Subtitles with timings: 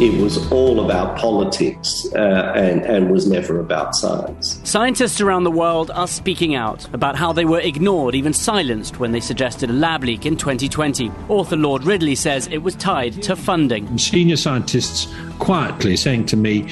[0.00, 4.60] It was all about politics uh, and, and was never about science.
[4.62, 9.10] Scientists around the world are speaking out about how they were ignored, even silenced, when
[9.10, 11.10] they suggested a lab leak in 2020.
[11.28, 13.98] Author Lord Ridley says it was tied to funding.
[13.98, 16.68] Senior scientists quietly saying to me,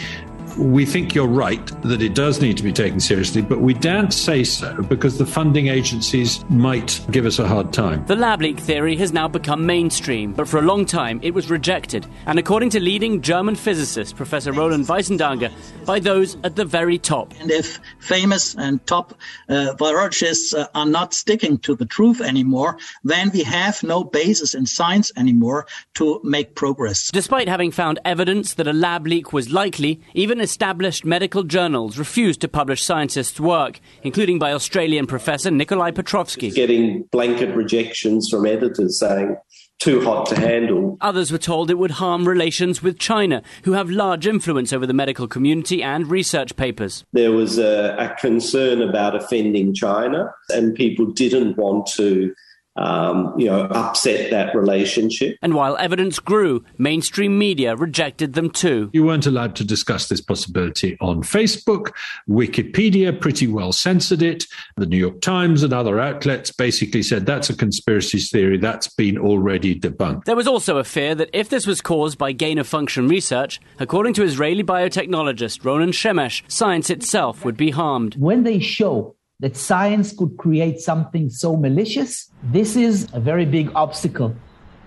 [0.56, 4.12] we think you're right that it does need to be taken seriously, but we daren't
[4.12, 8.04] say so because the funding agencies might give us a hard time.
[8.06, 11.50] The lab leak theory has now become mainstream, but for a long time it was
[11.50, 12.06] rejected.
[12.26, 15.52] And according to leading German physicist Professor Roland Wiesendanger,
[15.84, 17.34] by those at the very top.
[17.41, 19.14] And if famous and top
[19.48, 24.54] uh, virologists uh, are not sticking to the truth anymore, then we have no basis
[24.54, 27.10] in science anymore to make progress.
[27.10, 32.41] Despite having found evidence that a lab leak was likely, even established medical journals refused
[32.41, 36.53] to publish scientists' work, including by Australian professor Nikolai Petrovsky.
[36.53, 39.36] Getting blanket rejections from editors saying,
[39.80, 40.97] too hot to handle.
[41.00, 44.94] Others were told it would harm relations with China, who have large influence over the
[44.94, 47.05] medical community and research papers.
[47.12, 52.32] There was a, a concern about offending China, and people didn't want to
[52.76, 55.37] um, you know, upset that relationship.
[55.42, 58.91] And while evidence grew, mainstream media rejected them too.
[58.92, 61.92] You weren't allowed to discuss this possibility on Facebook.
[62.28, 64.44] Wikipedia pretty well censored it.
[64.76, 69.19] The New York Times and other outlets basically said that's a conspiracy theory that's been
[69.19, 70.25] already debunked.
[70.25, 73.60] There was also a fear that if this was caused by gain of function research,
[73.78, 78.16] according to Israeli biotechnologist Ronen Shemesh, science itself would be harmed.
[78.16, 83.70] When they show that science could create something so malicious, this is a very big
[83.74, 84.34] obstacle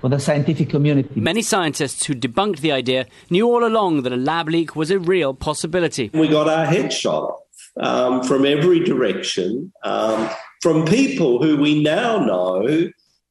[0.02, 1.20] for the scientific community.
[1.20, 5.00] Many scientists who debunked the idea knew all along that a lab leak was a
[5.00, 6.10] real possibility.
[6.14, 7.40] We got our head shot off
[7.80, 10.30] um, from every direction um,
[10.62, 12.90] from people who we now know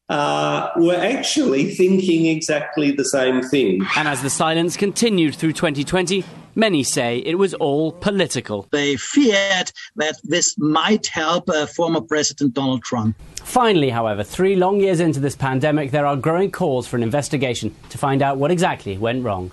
[0.09, 3.87] uh, were actually thinking exactly the same thing.
[3.97, 6.25] And as the silence continued through 2020,
[6.55, 8.67] many say it was all political.
[8.71, 13.17] They feared that this might help uh, former President Donald Trump.
[13.37, 17.75] Finally, however, three long years into this pandemic, there are growing calls for an investigation
[17.91, 19.51] to find out what exactly went wrong.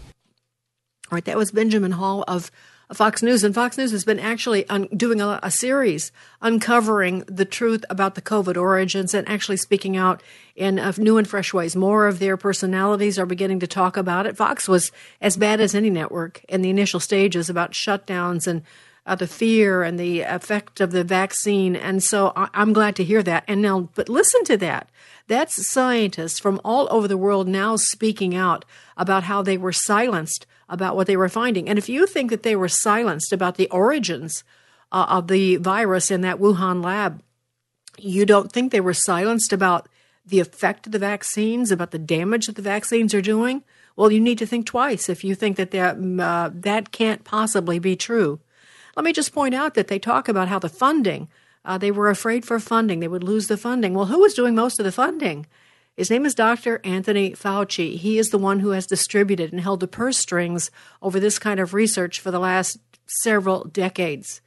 [1.12, 2.50] All right, that was Benjamin Hall of
[2.94, 7.46] Fox News, and Fox News has been actually un- doing a, a, series uncovering the
[7.46, 10.22] truth about the COVID origins and actually speaking out
[10.56, 11.76] in uh, new and fresh ways.
[11.76, 14.38] More of their personalities are beginning to talk about it.
[14.38, 18.62] Fox was as bad as any network in the initial stages about shutdowns and
[19.08, 23.04] uh, the fear and the effect of the vaccine, and so I- I'm glad to
[23.04, 23.44] hear that.
[23.48, 24.90] And now, but listen to that.
[25.28, 28.66] That's scientists from all over the world now speaking out
[28.98, 31.70] about how they were silenced about what they were finding.
[31.70, 34.44] And if you think that they were silenced about the origins
[34.92, 37.22] uh, of the virus in that Wuhan lab,
[37.98, 39.88] you don't think they were silenced about
[40.26, 43.64] the effect of the vaccines, about the damage that the vaccines are doing?
[43.96, 47.80] Well, you need to think twice if you think that that, uh, that can't possibly
[47.80, 48.40] be true.
[48.96, 51.30] Let me just point out that they talk about how the funding,
[51.64, 53.94] uh, they were afraid for funding, they would lose the funding.
[53.94, 55.46] Well, who was doing most of the funding?
[55.96, 56.82] His name is Dr.
[56.84, 57.98] Anthony Fauci.
[57.98, 60.70] He is the one who has distributed and held the purse strings
[61.02, 64.42] over this kind of research for the last several decades.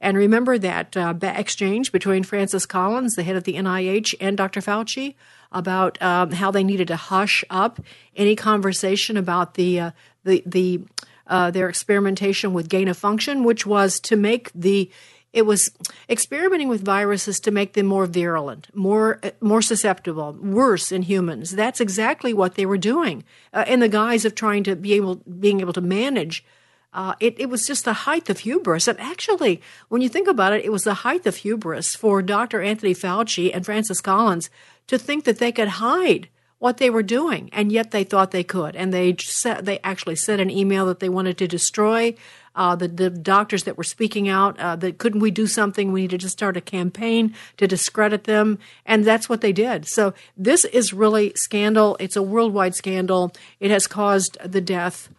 [0.00, 4.60] And remember that uh, exchange between Francis Collins, the head of the NIH, and Dr.
[4.60, 5.14] Fauci
[5.52, 7.80] about um, how they needed to hush up
[8.16, 9.90] any conversation about the uh,
[10.24, 10.80] the the
[11.26, 14.90] uh, their experimentation with gain of function, which was to make the
[15.34, 15.70] it was
[16.08, 21.50] experimenting with viruses to make them more virulent, more more susceptible, worse in humans.
[21.50, 25.16] That's exactly what they were doing uh, in the guise of trying to be able
[25.16, 26.44] being able to manage.
[26.92, 28.86] Uh, it, it was just the height of hubris.
[28.86, 32.62] And actually, when you think about it, it was the height of hubris for Dr.
[32.62, 34.48] Anthony Fauci and Francis Collins
[34.86, 36.28] to think that they could hide
[36.64, 38.74] what they were doing, and yet they thought they could.
[38.74, 42.14] And they set, they actually sent an email that they wanted to destroy
[42.54, 45.92] uh, the, the doctors that were speaking out, uh, that couldn't we do something?
[45.92, 48.58] We needed to start a campaign to discredit them.
[48.86, 49.86] And that's what they did.
[49.86, 51.98] So this is really scandal.
[52.00, 53.34] It's a worldwide scandal.
[53.60, 55.10] It has caused the death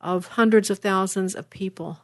[0.00, 1.98] of hundreds of thousands of people.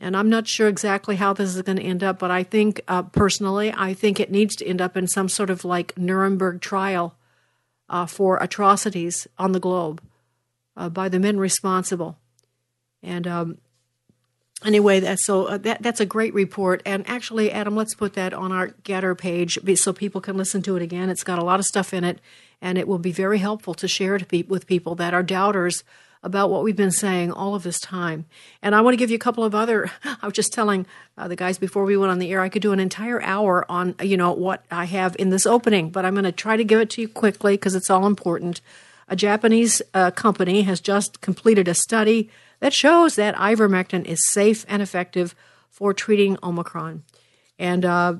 [0.00, 2.80] And I'm not sure exactly how this is going to end up, but I think
[2.88, 6.60] uh, personally, I think it needs to end up in some sort of like Nuremberg
[6.60, 7.14] trial
[7.90, 10.00] uh, for atrocities on the globe
[10.76, 12.16] uh, by the men responsible.
[13.02, 13.58] And um,
[14.64, 16.82] anyway, that's so uh, that that's a great report.
[16.86, 20.76] And actually, Adam, let's put that on our GETTR page so people can listen to
[20.76, 21.10] it again.
[21.10, 22.20] It's got a lot of stuff in it,
[22.62, 25.82] and it will be very helpful to share it with people that are doubters
[26.22, 28.26] about what we've been saying all of this time.
[28.62, 29.90] And I want to give you a couple of other.
[30.04, 30.86] I was just telling
[31.16, 33.64] uh, the guys before we went on the air, I could do an entire hour
[33.70, 36.64] on you know what I have in this opening, but I'm going to try to
[36.64, 38.60] give it to you quickly because it's all important.
[39.08, 42.30] A Japanese uh, company has just completed a study
[42.60, 45.34] that shows that ivermectin is safe and effective
[45.68, 47.02] for treating Omicron.
[47.58, 48.14] And uh,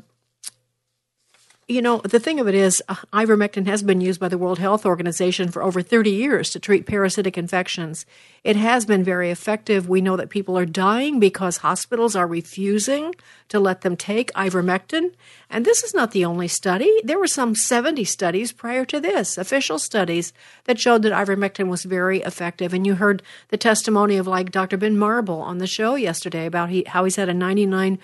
[1.71, 4.59] you know, the thing of it is, uh, ivermectin has been used by the World
[4.59, 8.05] Health Organization for over 30 years to treat parasitic infections.
[8.43, 9.89] It has been very effective.
[9.89, 13.15] We know that people are dying because hospitals are refusing
[13.51, 15.13] to let them take ivermectin.
[15.51, 17.01] And this is not the only study.
[17.05, 20.33] There were some 70 studies prior to this, official studies,
[20.65, 22.73] that showed that ivermectin was very effective.
[22.73, 24.77] And you heard the testimony of, like, Dr.
[24.77, 27.99] Ben Marble on the show yesterday about he, how he's had a 99%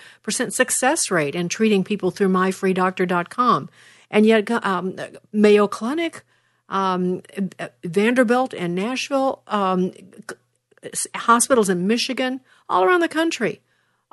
[0.53, 3.71] success rate in treating people through myfreedoctor.com.
[4.11, 4.97] And yet, um,
[5.33, 6.25] Mayo Clinic,
[6.69, 7.23] um,
[7.85, 9.93] Vanderbilt and Nashville, um,
[11.15, 13.61] hospitals in Michigan, all around the country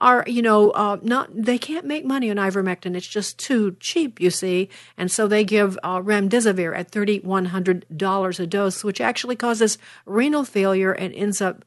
[0.03, 4.19] are you know uh, not they can't make money on ivermectin it's just too cheap
[4.19, 9.77] you see and so they give uh, remdesivir at $3100 a dose which actually causes
[10.05, 11.65] renal failure and ends up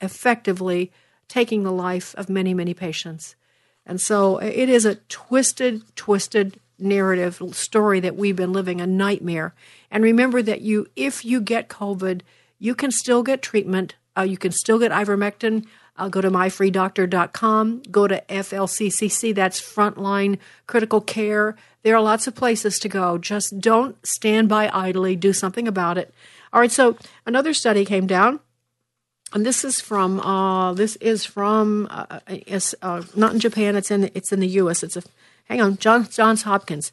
[0.00, 0.92] effectively
[1.28, 3.34] taking the life of many many patients
[3.86, 9.54] and so it is a twisted twisted narrative story that we've been living a nightmare
[9.92, 12.22] and remember that you, if you get COVID,
[12.58, 13.94] you can still get treatment.
[14.16, 15.66] Uh, you can still get ivermectin.
[15.96, 17.82] Uh, go to myfreedoctor.com.
[17.90, 19.34] Go to FLCCC.
[19.34, 21.56] That's Frontline Critical Care.
[21.82, 23.18] There are lots of places to go.
[23.18, 25.16] Just don't stand by idly.
[25.16, 26.14] Do something about it.
[26.52, 26.70] All right.
[26.70, 26.96] So
[27.26, 28.40] another study came down,
[29.34, 33.76] and this is from uh, this is from uh, it's, uh, not in Japan.
[33.76, 34.82] It's in it's in the U.S.
[34.82, 35.02] It's a
[35.44, 36.92] hang on John, Johns Hopkins.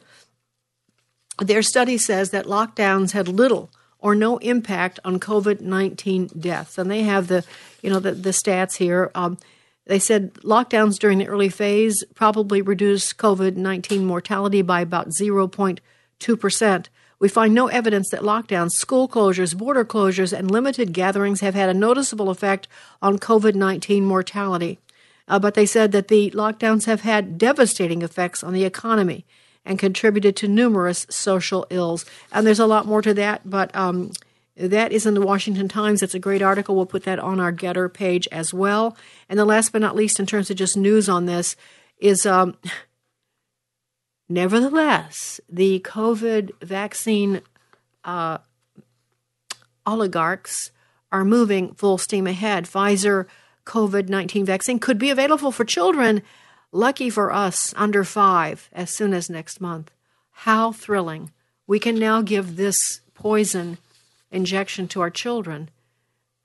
[1.39, 6.77] Their study says that lockdowns had little or no impact on COVID 19 deaths.
[6.77, 7.45] And they have the,
[7.81, 9.11] you know, the, the stats here.
[9.13, 9.37] Um,
[9.85, 16.85] they said lockdowns during the early phase probably reduced COVID 19 mortality by about 0.2%.
[17.19, 21.67] We find no evidence that lockdowns, school closures, border closures, and limited gatherings have had
[21.67, 22.67] a noticeable effect
[23.01, 24.79] on COVID 19 mortality.
[25.27, 29.25] Uh, but they said that the lockdowns have had devastating effects on the economy
[29.65, 32.05] and contributed to numerous social ills.
[32.31, 34.11] And there's a lot more to that, but um,
[34.55, 36.03] that is in the Washington Times.
[36.03, 36.75] It's a great article.
[36.75, 38.97] We'll put that on our GETTR page as well.
[39.29, 41.55] And the last but not least, in terms of just news on this,
[41.97, 42.57] is um,
[44.29, 47.41] nevertheless, the COVID vaccine
[48.03, 48.39] uh,
[49.85, 50.71] oligarchs
[51.11, 52.65] are moving full steam ahead.
[52.65, 53.25] Pfizer
[53.65, 56.21] COVID 19 vaccine could be available for children
[56.71, 59.91] Lucky for us, under five, as soon as next month.
[60.31, 61.31] How thrilling.
[61.65, 63.77] We can now give this poison
[64.31, 65.69] injection to our children.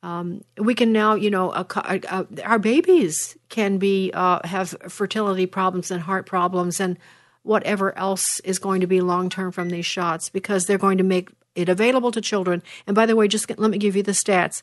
[0.02, 5.47] Um, we can now, you know, uh, uh, our babies can be uh, have fertility
[5.47, 6.99] problems and heart problems and
[7.43, 11.04] whatever else is going to be long term from these shots because they're going to
[11.04, 12.62] make it available to children.
[12.87, 14.62] And by the way, just let me give you the stats.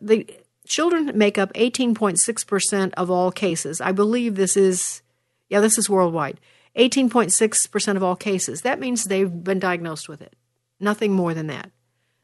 [0.00, 0.26] The
[0.66, 3.80] children make up 18.6% of all cases.
[3.80, 5.02] I believe this is,
[5.48, 6.40] yeah, this is worldwide.
[6.76, 8.62] 18.6% of all cases.
[8.62, 10.34] That means they've been diagnosed with it.
[10.80, 11.70] Nothing more than that.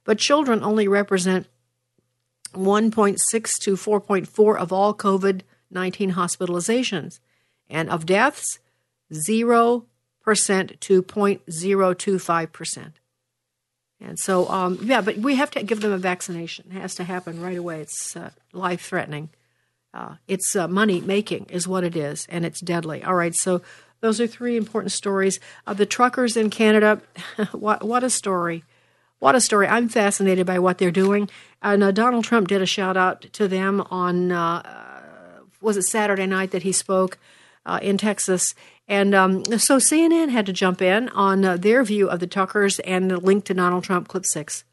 [0.05, 1.47] But children only represent
[2.55, 7.21] 1.6 to 4.4 of all COVID 19 hospitalizations.
[7.69, 8.59] And of deaths,
[9.13, 9.83] 0%
[10.81, 12.93] to 0.025%.
[14.01, 16.67] And so, um, yeah, but we have to give them a vaccination.
[16.71, 17.81] It has to happen right away.
[17.81, 19.31] It's uh, life threatening.
[19.93, 23.03] Uh, it's uh, money making, is what it is, and it's deadly.
[23.03, 23.63] All right, so
[24.01, 25.41] those are three important stories.
[25.67, 27.01] of the truckers in Canada,
[27.53, 28.65] what, what a story.
[29.19, 29.67] What a story.
[29.67, 31.29] I'm fascinated by what they're doing.
[31.61, 34.63] And uh, Donald Trump did a shout out to them on, uh,
[35.61, 37.19] was it Saturday night that he spoke
[37.67, 38.55] uh, in Texas?
[38.89, 42.79] And um, so CNN had to jump in on uh, their view of the Tuckers
[42.81, 44.65] and the link to Donald Trump, clip six.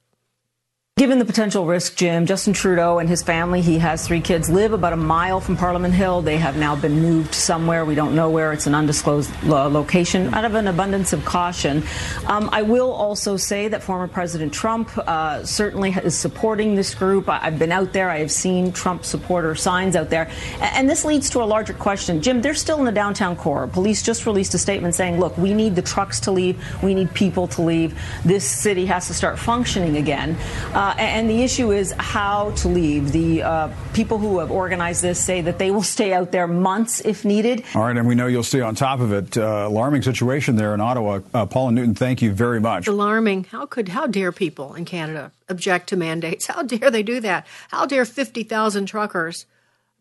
[0.98, 4.72] Given the potential risk, Jim, Justin Trudeau and his family, he has three kids, live
[4.72, 6.22] about a mile from Parliament Hill.
[6.22, 7.84] They have now been moved somewhere.
[7.84, 8.54] We don't know where.
[8.54, 11.84] It's an undisclosed lo- location out of an abundance of caution.
[12.28, 17.28] Um, I will also say that former President Trump uh, certainly is supporting this group.
[17.28, 18.10] I- have been out there.
[18.10, 20.32] I have seen Trump supporter signs out there.
[20.62, 22.22] And this leads to a larger question.
[22.22, 23.68] Jim, they're still in the downtown core.
[23.68, 26.64] Police just released a statement saying, look, we need the trucks to leave.
[26.82, 28.00] We need people to leave.
[28.24, 30.38] This city has to start functioning again.
[30.74, 33.12] Uh, uh, and the issue is how to leave.
[33.12, 37.02] The uh, people who have organized this say that they will stay out there months
[37.02, 37.64] if needed.
[37.74, 39.36] All right, and we know you'll stay on top of it.
[39.36, 41.22] Uh, alarming situation there in Ottawa.
[41.34, 42.88] Uh, Paula Newton, thank you very much.
[42.88, 43.46] Alarming.
[43.46, 46.46] How could how dare people in Canada object to mandates?
[46.46, 47.48] How dare they do that?
[47.70, 49.48] How dare fifty thousand truckers,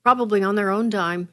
[0.02, 1.28] probably on their own dime,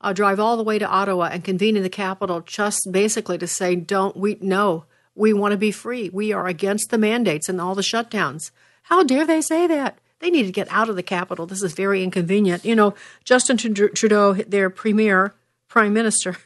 [0.00, 3.46] uh, drive all the way to Ottawa and convene in the capital just basically to
[3.46, 4.38] say, "Don't we?
[4.40, 6.08] No, we want to be free.
[6.08, 8.50] We are against the mandates and all the shutdowns."
[8.84, 9.98] How dare they say that?
[10.20, 11.46] They need to get out of the capital.
[11.46, 12.64] This is very inconvenient.
[12.64, 15.34] You know, Justin Trudeau, their premier,
[15.68, 16.36] prime minister,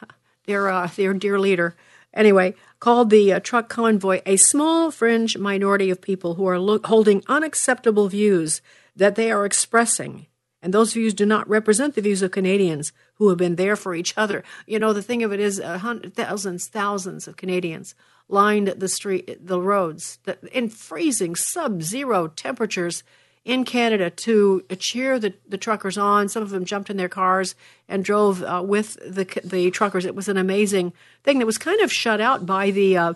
[0.46, 1.74] their uh, their dear leader,
[2.12, 6.80] anyway, called the uh, truck convoy a small fringe minority of people who are lo-
[6.84, 8.62] holding unacceptable views
[8.96, 10.26] that they are expressing.
[10.60, 13.94] And those views do not represent the views of Canadians who have been there for
[13.94, 14.42] each other.
[14.66, 17.94] You know, the thing of it is, uh, hundreds, thousands, thousands of Canadians
[18.28, 20.18] lined the street, the roads,
[20.52, 23.02] in freezing sub-zero temperatures
[23.44, 26.28] in Canada to cheer the, the truckers on.
[26.28, 27.54] Some of them jumped in their cars
[27.88, 30.04] and drove uh, with the the truckers.
[30.04, 30.92] It was an amazing
[31.24, 33.14] thing that was kind of shut out by the uh,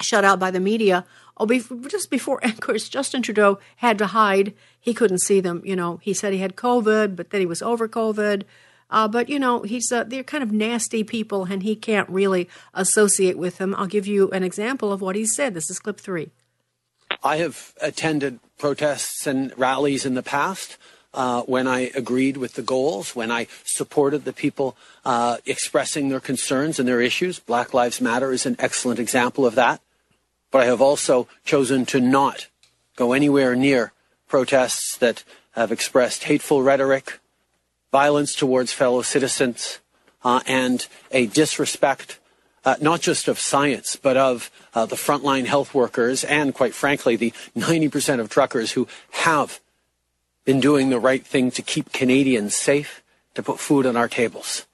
[0.00, 1.04] shut out by the media.
[1.36, 1.46] Oh,
[1.88, 4.54] just before, of course, Justin Trudeau had to hide.
[4.78, 5.62] He couldn't see them.
[5.64, 8.44] You know, he said he had COVID, but then he was over COVID.
[8.90, 12.48] Uh, but you know, he's uh, they're kind of nasty people, and he can't really
[12.74, 13.74] associate with them.
[13.76, 15.54] I'll give you an example of what he said.
[15.54, 16.30] This is clip three.
[17.22, 20.76] I have attended protests and rallies in the past.
[21.12, 26.20] Uh, when I agreed with the goals, when I supported the people uh, expressing their
[26.20, 27.40] concerns and their issues.
[27.40, 29.80] Black Lives Matter is an excellent example of that.
[30.52, 32.46] But I have also chosen to not
[32.94, 33.92] go anywhere near
[34.28, 37.18] protests that have expressed hateful rhetoric,
[37.92, 39.80] violence towards fellow citizens,
[40.24, 42.18] uh, and a disrespect
[42.64, 47.16] uh, not just of science, but of uh, the frontline health workers and, quite frankly,
[47.16, 49.60] the 90% of truckers who have
[50.44, 53.02] been doing the right thing to keep Canadians safe,
[53.34, 54.66] to put food on our tables.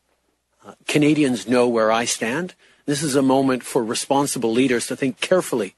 [0.65, 2.55] Uh, Canadians know where I stand.
[2.87, 5.75] This is a moment for responsible leaders to think carefully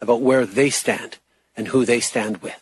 [0.00, 1.18] about where they stand
[1.56, 2.59] and who they stand with.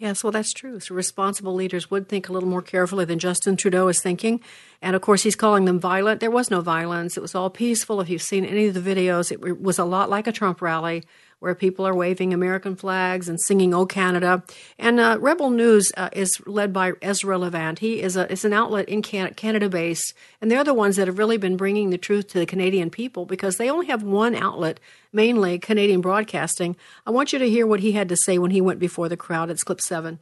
[0.00, 0.78] Yes, well, that's true.
[0.78, 4.40] So responsible leaders would think a little more carefully than Justin Trudeau is thinking.
[4.80, 6.20] And of course, he's calling them violent.
[6.20, 7.16] There was no violence.
[7.16, 8.00] It was all peaceful.
[8.00, 11.02] If you've seen any of the videos, it was a lot like a Trump rally
[11.40, 14.42] where people are waving American flags and singing "Oh Canada."
[14.78, 17.78] And uh, Rebel News uh, is led by Ezra Levant.
[17.78, 21.08] He is a is an outlet in Canada, Canada based, and they're the ones that
[21.08, 24.34] have really been bringing the truth to the Canadian people because they only have one
[24.34, 24.80] outlet,
[25.12, 26.76] mainly Canadian Broadcasting.
[27.06, 29.16] I want you to hear what he had to say when he went before the
[29.16, 29.50] crowd.
[29.50, 30.18] It's clip seven.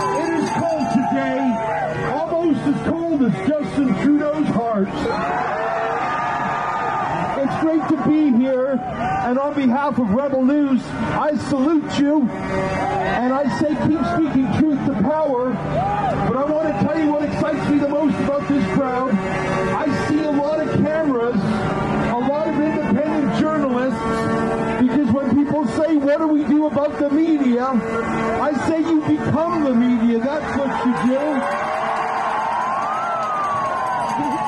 [0.00, 5.17] It is cold today, almost as cold as Justin Trudeau's heart
[9.28, 12.22] And on behalf of Rebel News, I salute you.
[12.22, 15.52] And I say keep speaking truth to power.
[15.52, 19.12] But I want to tell you what excites me the most about this crowd.
[19.12, 24.00] I see a lot of cameras, a lot of independent journalists,
[24.80, 27.66] because when people say, what do we do about the media?
[27.66, 30.20] I say you become the media.
[30.20, 31.18] That's what you do.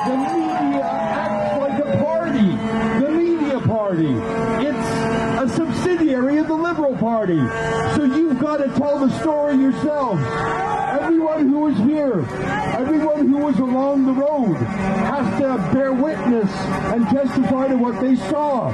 [0.09, 2.57] The media acts like a party.
[3.67, 4.07] Party.
[4.65, 4.87] It's
[5.39, 6.97] a subsidiary of the Liberal
[7.31, 7.95] Party.
[7.95, 10.21] So you've got to tell the story yourselves.
[11.01, 12.25] Everyone who was here,
[12.77, 16.51] everyone who was along the road has to bear witness
[16.93, 18.69] and testify to what they saw.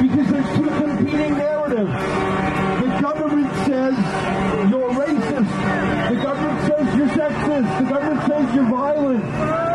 [0.00, 1.90] Because there's two competing narratives.
[1.90, 3.94] The government says
[4.70, 6.10] you're racist.
[6.10, 7.78] The government says you're sexist.
[7.78, 9.73] The government says you're violent.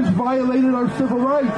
[0.00, 1.48] Has violated our civil rights.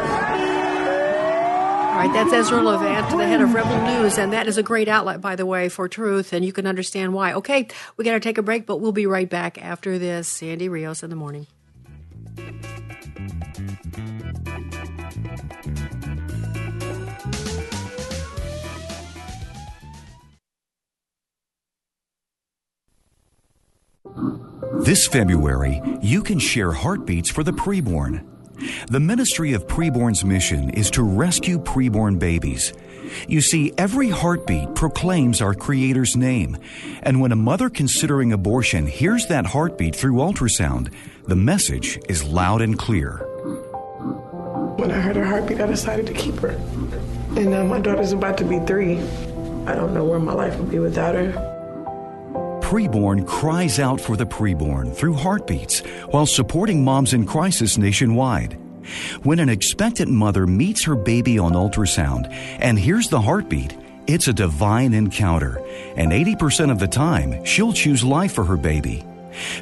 [1.96, 4.86] All right, that's Ezra Levant, the head of Rebel News, and that is a great
[4.86, 7.32] outlet, by the way, for truth, and you can understand why.
[7.32, 10.28] Okay, we got to take a break, but we'll be right back after this.
[10.28, 11.46] Sandy Rios in the morning.
[24.84, 28.24] This February, you can share heartbeats for the preborn.
[28.88, 32.72] The Ministry of Preborn's mission is to rescue preborn babies.
[33.28, 36.56] You see, every heartbeat proclaims our Creator's name.
[37.02, 40.92] And when a mother considering abortion hears that heartbeat through ultrasound,
[41.26, 43.18] the message is loud and clear.
[44.78, 46.58] When I heard her heartbeat, I decided to keep her.
[47.36, 48.98] And now my daughter's about to be three.
[49.66, 51.55] I don't know where my life would be without her.
[52.66, 58.58] Preborn cries out for the preborn through heartbeats while supporting moms in crisis nationwide.
[59.22, 62.26] When an expectant mother meets her baby on ultrasound
[62.58, 63.76] and hears the heartbeat,
[64.08, 69.04] it's a divine encounter, and 80% of the time, she'll choose life for her baby.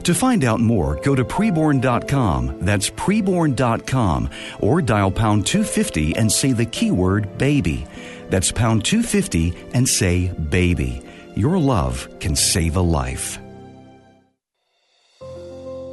[0.04, 4.30] To find out more, go to preborn.com, that's preborn.com,
[4.60, 7.86] or dial pound 250 and say the keyword baby.
[8.30, 11.02] That's pound 250 and say baby.
[11.36, 13.40] Your love can save a life.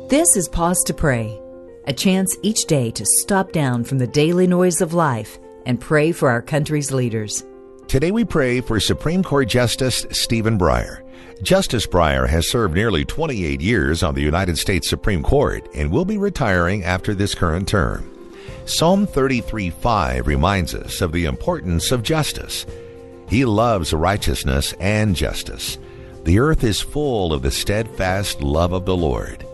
[0.07, 1.41] This is Pause to Pray,
[1.88, 6.12] a chance each day to stop down from the daily noise of life and pray
[6.12, 7.43] for our country's leaders.
[7.88, 11.01] Today we pray for Supreme Court Justice Stephen Breyer.
[11.41, 16.05] Justice Breyer has served nearly 28 years on the United States Supreme Court and will
[16.05, 18.07] be retiring after this current term.
[18.65, 22.67] Psalm 33:5 reminds us of the importance of justice.
[23.32, 25.78] He loves righteousness and justice.
[26.26, 29.46] The earth is full of the steadfast love of the Lord.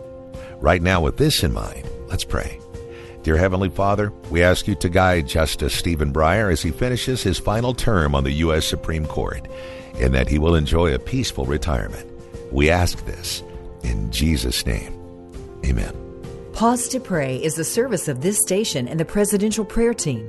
[0.55, 2.59] Right now, with this in mind, let's pray.
[3.21, 7.37] Dear Heavenly Father, we ask you to guide Justice Stephen Breyer as he finishes his
[7.37, 8.65] final term on the U.S.
[8.65, 9.47] Supreme Court,
[9.99, 12.09] and that he will enjoy a peaceful retirement.
[12.51, 13.43] We ask this
[13.83, 14.91] in Jesus' name.
[15.63, 15.95] Amen.
[16.51, 20.27] Pause to Pray is the service of this station and the Presidential Prayer Team.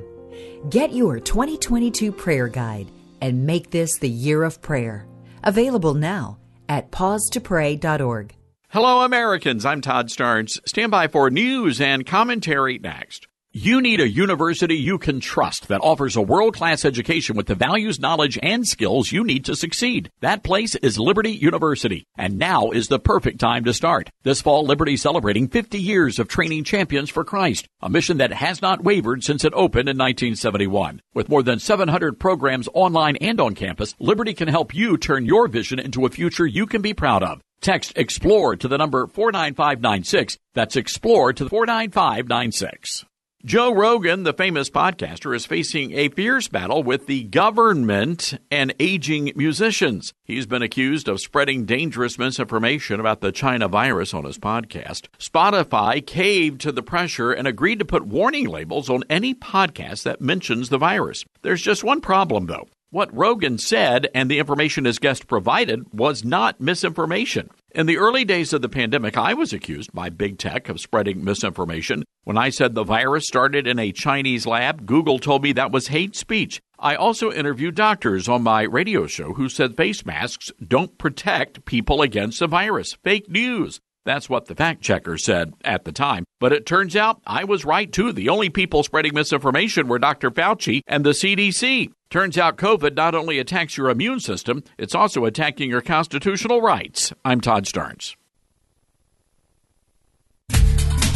[0.69, 5.07] Get your 2022 prayer guide and make this the year of prayer.
[5.43, 8.35] Available now at pausetopray.org.
[8.69, 9.65] Hello, Americans.
[9.65, 10.59] I'm Todd Starnes.
[10.67, 13.28] Stand by for news and commentary next.
[13.51, 17.55] You need a university you can trust that offers a world class education with the
[17.55, 20.11] values, knowledge, and skills you need to succeed.
[20.19, 24.11] That place is Liberty University, and now is the perfect time to start.
[24.21, 28.61] This fall, Liberty celebrating 50 years of training champions for Christ, a mission that has
[28.61, 31.01] not wavered since it opened in 1971.
[31.15, 35.47] With more than 700 programs online and on campus, Liberty can help you turn your
[35.47, 37.41] vision into a future you can be proud of.
[37.61, 40.37] Text EXPLORE to the number 49596.
[40.53, 43.05] That's EXPLORE to 49596.
[43.45, 49.31] Joe Rogan, the famous podcaster, is facing a fierce battle with the government and aging
[49.33, 50.13] musicians.
[50.25, 55.07] He's been accused of spreading dangerous misinformation about the China virus on his podcast.
[55.19, 60.19] Spotify caved to the pressure and agreed to put warning labels on any podcast that
[60.19, 61.23] mentions the virus.
[61.41, 62.67] There's just one problem, though.
[62.89, 67.49] What Rogan said and the information his guest provided was not misinformation.
[67.71, 71.23] In the early days of the pandemic, I was accused by big tech of spreading
[71.23, 72.03] misinformation.
[72.23, 75.89] When I said the virus started in a Chinese lab, Google told me that was
[75.89, 76.59] hate speech.
[76.79, 82.01] I also interviewed doctors on my radio show who said face masks don't protect people
[82.01, 82.97] against the virus.
[83.03, 83.79] Fake news.
[84.03, 86.23] That's what the fact checker said at the time.
[86.39, 88.11] But it turns out I was right too.
[88.11, 90.31] The only people spreading misinformation were Dr.
[90.31, 91.91] Fauci and the CDC.
[92.09, 97.13] Turns out COVID not only attacks your immune system, it's also attacking your constitutional rights.
[97.23, 98.15] I'm Todd Starnes.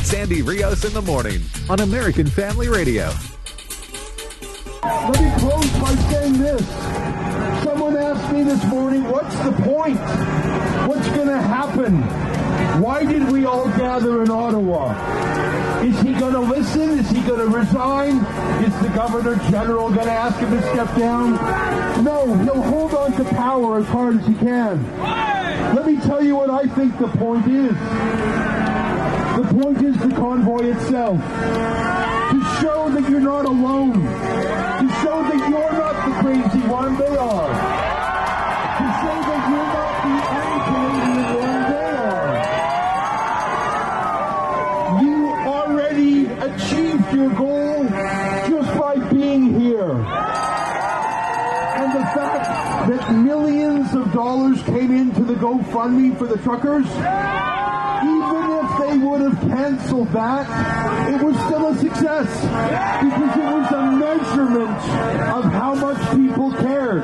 [0.03, 3.11] Sandy Rios in the morning on American Family Radio.
[4.83, 6.67] Let me close by saying this.
[7.63, 9.99] Someone asked me this morning, what's the point?
[10.87, 12.42] What's going to happen?
[12.81, 14.93] Why did we all gather in Ottawa?
[15.83, 16.97] Is he going to listen?
[16.97, 18.17] Is he going to resign?
[18.63, 21.33] Is the Governor General going to ask him to step down?
[22.03, 24.83] No, he'll hold on to power as hard as he can.
[25.75, 27.75] Let me tell you what I think the point is.
[29.37, 31.19] The point is the convoy itself.
[31.19, 33.93] To show that you're not alone.
[33.93, 37.72] To show that you're not the crazy one, they are.
[55.43, 61.77] GoFundMe for the truckers, even if they would have canceled that, it was still a
[61.77, 62.29] success
[63.03, 64.77] because it was a measurement
[65.35, 67.03] of how much people cared.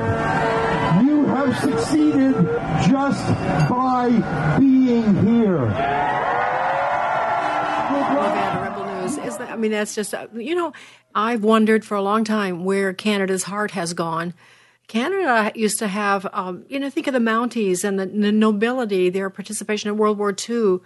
[1.06, 2.34] You have succeeded
[2.90, 3.28] just
[3.70, 5.68] by being here.
[9.42, 10.72] I mean, that's just, uh, you know,
[11.14, 14.34] I've wondered for a long time where Canada's heart has gone.
[14.90, 19.10] Canada used to have, um, you know, think of the Mounties and the, the nobility,
[19.10, 20.80] their participation in World War II.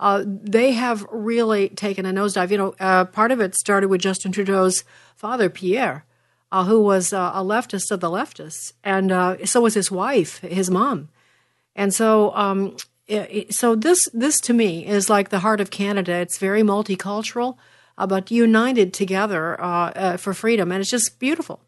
[0.00, 2.50] uh, they have really taken a nosedive.
[2.50, 4.82] You know, uh, part of it started with Justin Trudeau's
[5.14, 6.04] father, Pierre,
[6.50, 10.40] uh, who was uh, a leftist of the leftists, and uh, so was his wife,
[10.40, 11.08] his mom,
[11.74, 12.34] and so.
[12.34, 16.14] Um, it, so this this to me is like the heart of Canada.
[16.14, 17.58] It's very multicultural,
[17.98, 19.58] uh, but united together
[20.18, 21.63] for freedom, and it's just beautiful.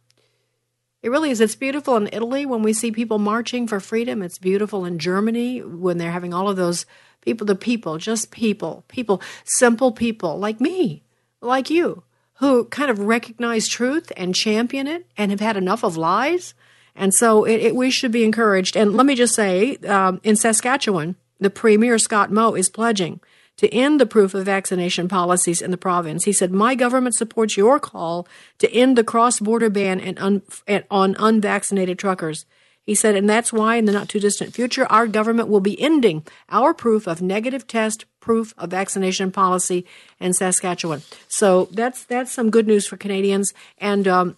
[1.06, 1.40] It really is.
[1.40, 4.22] It's beautiful in Italy when we see people marching for freedom.
[4.22, 6.84] It's beautiful in Germany when they're having all of those
[7.20, 11.04] people, the people, just people, people, simple people like me,
[11.40, 12.02] like you,
[12.38, 16.54] who kind of recognize truth and champion it and have had enough of lies.
[16.96, 18.76] And so it, it, we should be encouraged.
[18.76, 23.20] And let me just say, um, in Saskatchewan, the Premier Scott Moe is pledging
[23.56, 26.24] to end the proof of vaccination policies in the province.
[26.24, 30.42] He said, My government supports your call to end the cross border ban and un-
[30.90, 32.44] on unvaccinated truckers.
[32.86, 35.80] He said, and that's why in the not too distant future, our government will be
[35.80, 39.84] ending our proof of negative test proof of vaccination policy
[40.20, 41.02] in Saskatchewan.
[41.26, 43.52] So that's that's some good news for Canadians.
[43.78, 44.36] And um,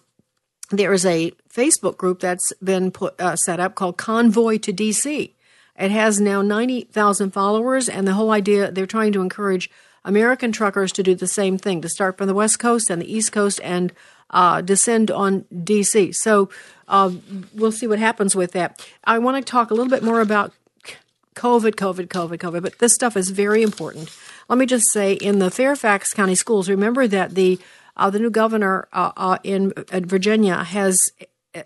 [0.71, 5.33] there is a Facebook group that's been put, uh, set up called Convoy to DC.
[5.79, 9.69] It has now 90,000 followers, and the whole idea they're trying to encourage
[10.03, 13.11] American truckers to do the same thing, to start from the West Coast and the
[13.11, 13.93] East Coast and
[14.29, 16.13] uh, descend on DC.
[16.15, 16.49] So
[16.87, 17.11] uh,
[17.53, 18.85] we'll see what happens with that.
[19.03, 20.53] I want to talk a little bit more about
[21.35, 24.09] COVID, COVID, COVID, COVID, but this stuff is very important.
[24.49, 27.59] Let me just say in the Fairfax County schools, remember that the
[27.95, 31.11] uh, the new governor uh, uh, in Virginia has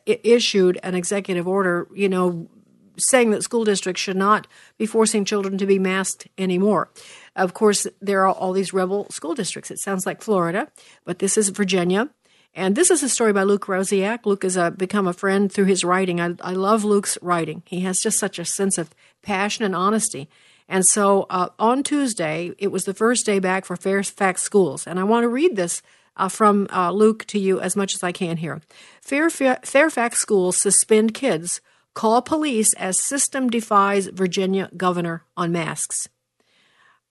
[0.06, 2.49] issued an executive order, you know,
[2.98, 6.90] saying that school districts should not be forcing children to be masked anymore.
[7.36, 9.72] Of course, there are all these rebel school districts.
[9.72, 10.68] It sounds like Florida,
[11.06, 12.10] but this is Virginia.
[12.56, 14.26] And this is a story by Luke Rosiak.
[14.26, 16.22] Luke has uh, become a friend through his writing.
[16.22, 17.64] I, I, love Luke's writing.
[17.66, 20.30] He has just such a sense of passion and honesty.
[20.70, 24.86] And so uh, on Tuesday, it was the first day back for Fairfax schools.
[24.86, 25.82] And I want to read this
[26.16, 28.62] uh, from uh, Luke to you as much as I can here.
[29.04, 31.60] Fairfa- Fairfax schools suspend kids,
[31.94, 36.08] call police as system defies Virginia governor on masks.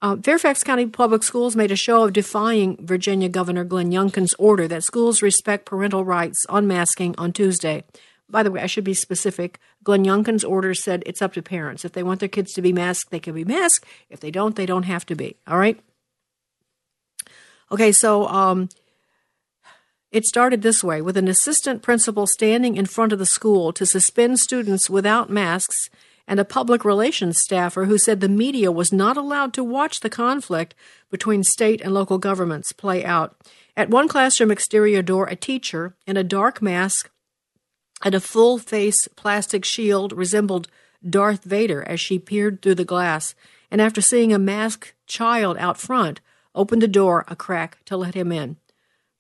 [0.03, 4.67] Uh, Fairfax County Public Schools made a show of defying Virginia Governor Glenn Youngkin's order
[4.67, 7.85] that schools respect parental rights on masking on Tuesday.
[8.29, 9.61] By the way, I should be specific.
[9.85, 11.85] Glenn Youngkin's order said it's up to parents.
[11.85, 13.87] If they want their kids to be masked, they can be masked.
[14.11, 15.37] If they don't, they don't have to be.
[15.47, 15.79] All right?
[17.71, 18.71] Okay, so um,
[20.13, 23.87] it started this way with an assistant principal standing in front of the school to
[23.87, 25.89] suspend students without masks
[26.29, 30.11] and a public relations staffer who said the media was not allowed to watch the
[30.11, 30.75] conflict
[31.11, 33.37] between state and local governments play out.
[33.77, 37.11] At one classroom exterior door, a teacher in a dark mask
[38.05, 40.69] and a full face plastic shield resembled
[41.09, 43.35] Darth Vader as she peered through the glass,
[43.71, 46.21] and after seeing a masked child out front,
[46.55, 48.57] opened the door a crack to let him in.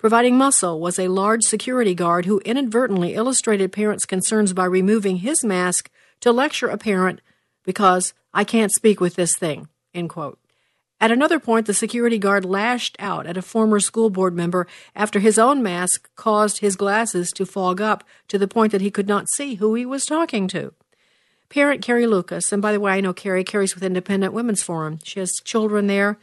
[0.02, 5.44] Providing muscle was a large security guard who inadvertently illustrated parents' concerns by removing his
[5.44, 5.88] mask
[6.22, 7.20] to lecture a parent
[7.62, 10.40] because I can't speak with this thing, end quote.
[11.00, 15.20] At another point, the security guard lashed out at a former school board member after
[15.20, 19.06] his own mask caused his glasses to fog up to the point that he could
[19.06, 20.74] not see who he was talking to.
[21.48, 24.98] Parent Carrie Lucas, and by the way, I know Carrie carries with Independent Women's Forum.
[25.04, 26.18] She has children there.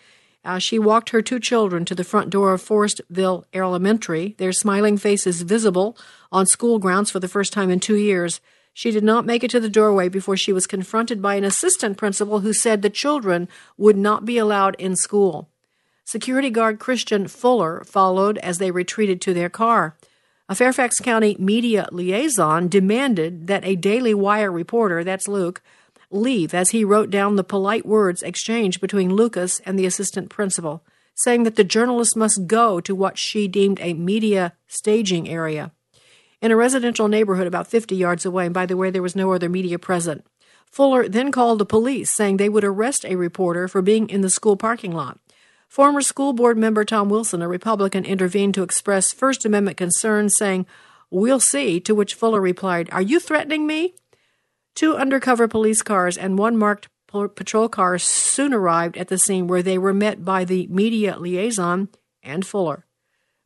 [0.46, 4.98] Uh, she walked her two children to the front door of Forestville Elementary, their smiling
[4.98, 5.98] faces visible
[6.32, 8.40] on school grounds for the first time in two years.
[8.74, 11.98] She did not make it to the doorway before she was confronted by an assistant
[11.98, 15.50] principal who said the children would not be allowed in school.
[16.06, 19.96] Security guard Christian Fuller followed as they retreated to their car.
[20.48, 25.62] A Fairfax County media liaison demanded that a Daily Wire reporter, that's Luke,
[26.12, 30.84] leave as he wrote down the polite words exchanged between Lucas and the assistant principal,
[31.16, 35.72] saying that the journalist must go to what she deemed a media staging area
[36.42, 39.34] in a residential neighborhood about 50 yards away, and by the way, there was no
[39.34, 40.26] other media present.
[40.72, 44.30] Fuller then called the police, saying they would arrest a reporter for being in the
[44.30, 45.20] school parking lot.
[45.68, 50.66] Former school board member Tom Wilson, a Republican, intervened to express First Amendment concerns, saying,
[51.12, 53.96] We'll see, to which Fuller replied, Are you threatening me?
[54.76, 59.64] Two undercover police cars and one marked patrol car soon arrived at the scene where
[59.64, 61.90] they were met by the media liaison
[62.22, 62.86] and Fuller.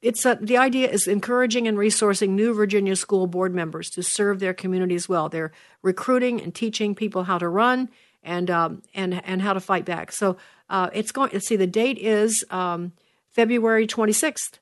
[0.01, 4.39] it's a, the idea is encouraging and resourcing new Virginia school board members to serve
[4.39, 5.27] their communities well.
[5.27, 7.89] They're recruiting and teaching people how to run
[8.23, 10.13] and um, and and how to fight back.
[10.13, 10.37] So
[10.69, 11.31] uh, it's going.
[11.33, 11.57] Let's see.
[11.57, 12.93] The date is um,
[13.37, 14.57] February 26th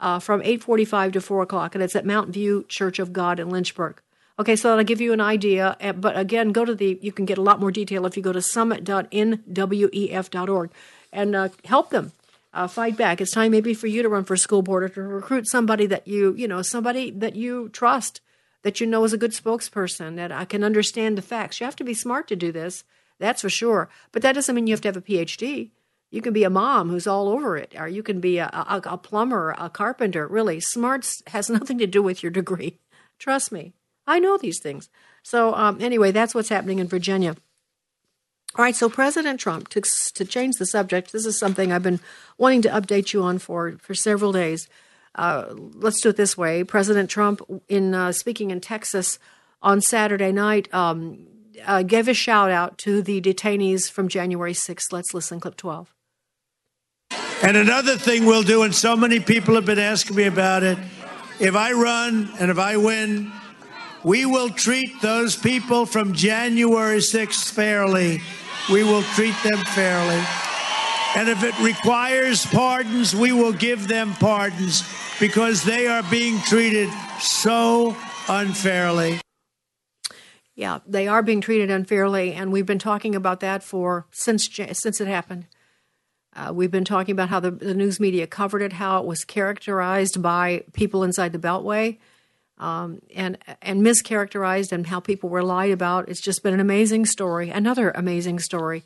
[0.00, 3.48] uh, from 8:45 to 4 o'clock, and it's at Mount View Church of God in
[3.48, 4.02] Lynchburg.
[4.38, 5.78] Okay, so that'll give you an idea.
[5.96, 6.98] But again, go to the.
[7.00, 10.70] You can get a lot more detail if you go to summit.nwef.org
[11.10, 12.12] and uh, help them
[12.52, 13.22] uh, fight back.
[13.22, 16.06] It's time maybe for you to run for school board or to recruit somebody that
[16.06, 18.20] you, you know, somebody that you trust,
[18.62, 21.60] that you know is a good spokesperson, that I can understand the facts.
[21.60, 22.84] You have to be smart to do this,
[23.18, 23.88] that's for sure.
[24.12, 25.70] But that doesn't mean you have to have a PhD.
[26.10, 28.80] You can be a mom who's all over it, or you can be a, a,
[28.84, 30.26] a plumber, a carpenter.
[30.26, 32.78] Really, smarts has nothing to do with your degree.
[33.18, 33.74] Trust me,
[34.06, 34.88] I know these things.
[35.22, 37.36] So um, anyway, that's what's happening in Virginia.
[38.56, 42.00] All right, so President Trump, to, to change the subject, this is something I've been
[42.38, 44.68] wanting to update you on for, for several days.
[45.14, 46.64] Uh, let's do it this way.
[46.64, 49.18] President Trump, in uh, speaking in Texas
[49.60, 51.26] on Saturday night, um,
[51.66, 54.92] uh, gave a shout out to the detainees from January 6th.
[54.92, 55.94] Let's listen, clip 12.
[57.42, 60.76] And another thing we'll do, and so many people have been asking me about it
[61.40, 63.32] if I run and if I win,
[64.02, 68.20] we will treat those people from January 6th fairly.
[68.70, 70.22] We will treat them fairly.
[71.16, 74.82] And if it requires pardons, we will give them pardons
[75.20, 77.96] because they are being treated so
[78.28, 79.20] unfairly.
[80.54, 85.00] Yeah, they are being treated unfairly, and we've been talking about that for since since
[85.00, 85.46] it happened.
[86.38, 89.24] Uh, we've been talking about how the, the, news media covered it, how it was
[89.24, 91.98] characterized by people inside the Beltway,
[92.58, 96.08] um, and and mischaracterized and how people were lied about.
[96.08, 98.84] It's just been an amazing story, another amazing story,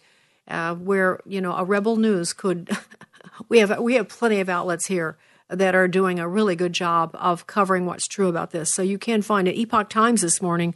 [0.49, 2.71] uh, where you know a rebel news could.
[3.51, 5.19] we have we have plenty of outlets here
[5.51, 8.73] that are doing a really good job of covering what's true about this.
[8.73, 9.59] So you can find it.
[9.59, 10.75] Epoch Times this morning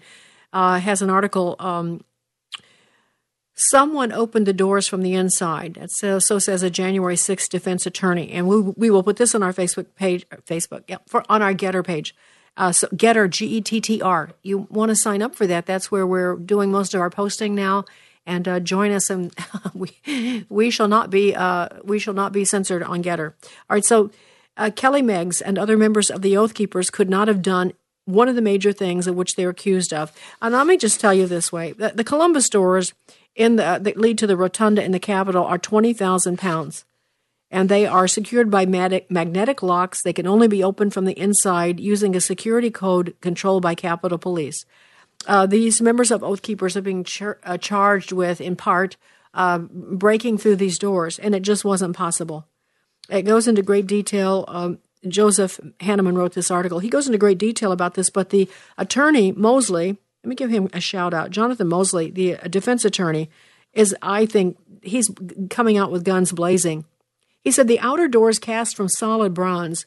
[0.53, 1.57] uh, has an article.
[1.59, 2.03] Um,
[3.59, 5.83] Someone opened the doors from the inside.
[5.89, 9.43] So, so says a January 6th defense attorney, and we we will put this on
[9.43, 10.29] our Facebook page.
[10.47, 12.15] Facebook, yeah, for on our GETTR page.
[12.57, 14.31] Uh, so GETTR, G E T T R.
[14.43, 15.67] You want to sign up for that?
[15.67, 17.85] That's where we're doing most of our posting now.
[18.27, 19.33] And uh, join us, and
[19.75, 23.33] we we shall not be uh, we shall not be censored on GETTR.
[23.33, 23.85] All right.
[23.85, 24.11] So
[24.57, 27.73] uh, Kelly Meggs and other members of the Oath Keepers could not have done
[28.05, 30.13] one of the major things of which they're accused of.
[30.43, 32.95] And let me just tell you this way: the, the Columbus doors
[33.37, 36.85] in the that lead to the rotunda in the Capitol are twenty thousand pounds
[37.51, 40.03] and they are secured by magnetic locks.
[40.03, 44.19] They can only be opened from the inside using a security code controlled by Capitol
[44.19, 44.65] Police.
[45.27, 48.97] Uh, these members of Oath Keepers are being char- uh, charged with, in part,
[49.35, 52.47] uh, breaking through these doors, and it just wasn't possible.
[53.09, 54.45] It goes into great detail.
[54.49, 56.81] Um, Joseph Hanneman wrote this article.
[56.81, 60.69] He goes into great detail about this, but the attorney, Mosley, let me give him
[60.73, 61.31] a shout out.
[61.31, 63.31] Jonathan Mosley, the defense attorney,
[63.73, 65.09] is, I think, he's
[65.51, 66.85] coming out with guns blazing
[67.47, 69.87] he said the outer doors cast from solid bronze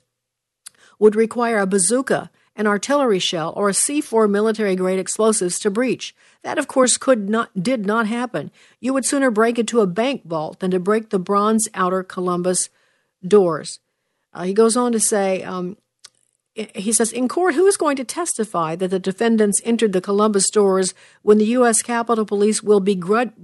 [0.97, 6.15] would require a bazooka, an artillery shell, or a C4 military grade explosives to breach.
[6.41, 8.49] That, of course, could not did not happen.
[8.80, 12.69] You would sooner break into a bank vault than to break the bronze outer Columbus
[13.28, 13.82] doors.
[14.34, 15.75] Uh, he goes on to say, um,
[16.76, 20.50] he says, in court, who is going to testify that the defendants entered the Columbus
[20.50, 21.82] doors when the U.S.
[21.82, 22.95] Capitol Police will be,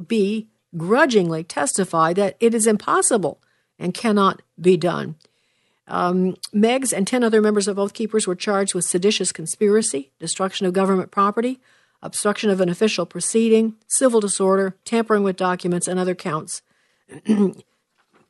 [0.08, 0.48] be
[0.78, 3.42] grudgingly testify that it is impossible
[3.80, 5.16] and cannot be done.
[5.88, 10.66] Um, Meggs and 10 other members of Oath Keepers were charged with seditious conspiracy, destruction
[10.66, 11.60] of government property,
[12.02, 16.62] obstruction of an official proceeding, civil disorder, tampering with documents, and other counts.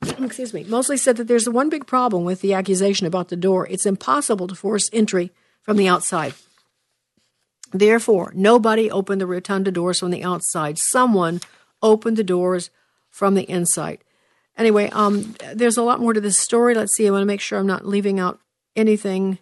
[0.19, 0.63] Excuse me.
[0.63, 3.67] Mosley said that there's one big problem with the accusation about the door.
[3.67, 6.33] It's impossible to force entry from the outside.
[7.71, 10.77] Therefore, nobody opened the rotunda doors from the outside.
[10.77, 11.41] Someone
[11.81, 12.69] opened the doors
[13.09, 14.03] from the inside.
[14.57, 16.73] Anyway, um, there's a lot more to this story.
[16.73, 17.07] Let's see.
[17.07, 18.39] I want to make sure I'm not leaving out
[18.75, 19.39] anything.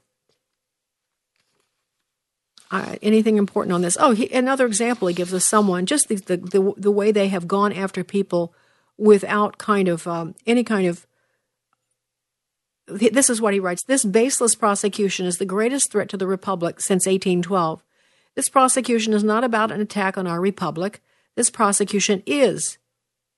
[2.71, 3.97] Uh, anything important on this?
[3.99, 7.27] Oh, he, another example he gives us someone just the, the, the the way they
[7.27, 8.55] have gone after people
[8.97, 11.05] without kind of um, any kind of.
[12.87, 13.83] This is what he writes.
[13.85, 17.81] This baseless prosecution is the greatest threat to the republic since 1812.
[18.35, 21.01] This prosecution is not about an attack on our republic.
[21.35, 22.77] This prosecution is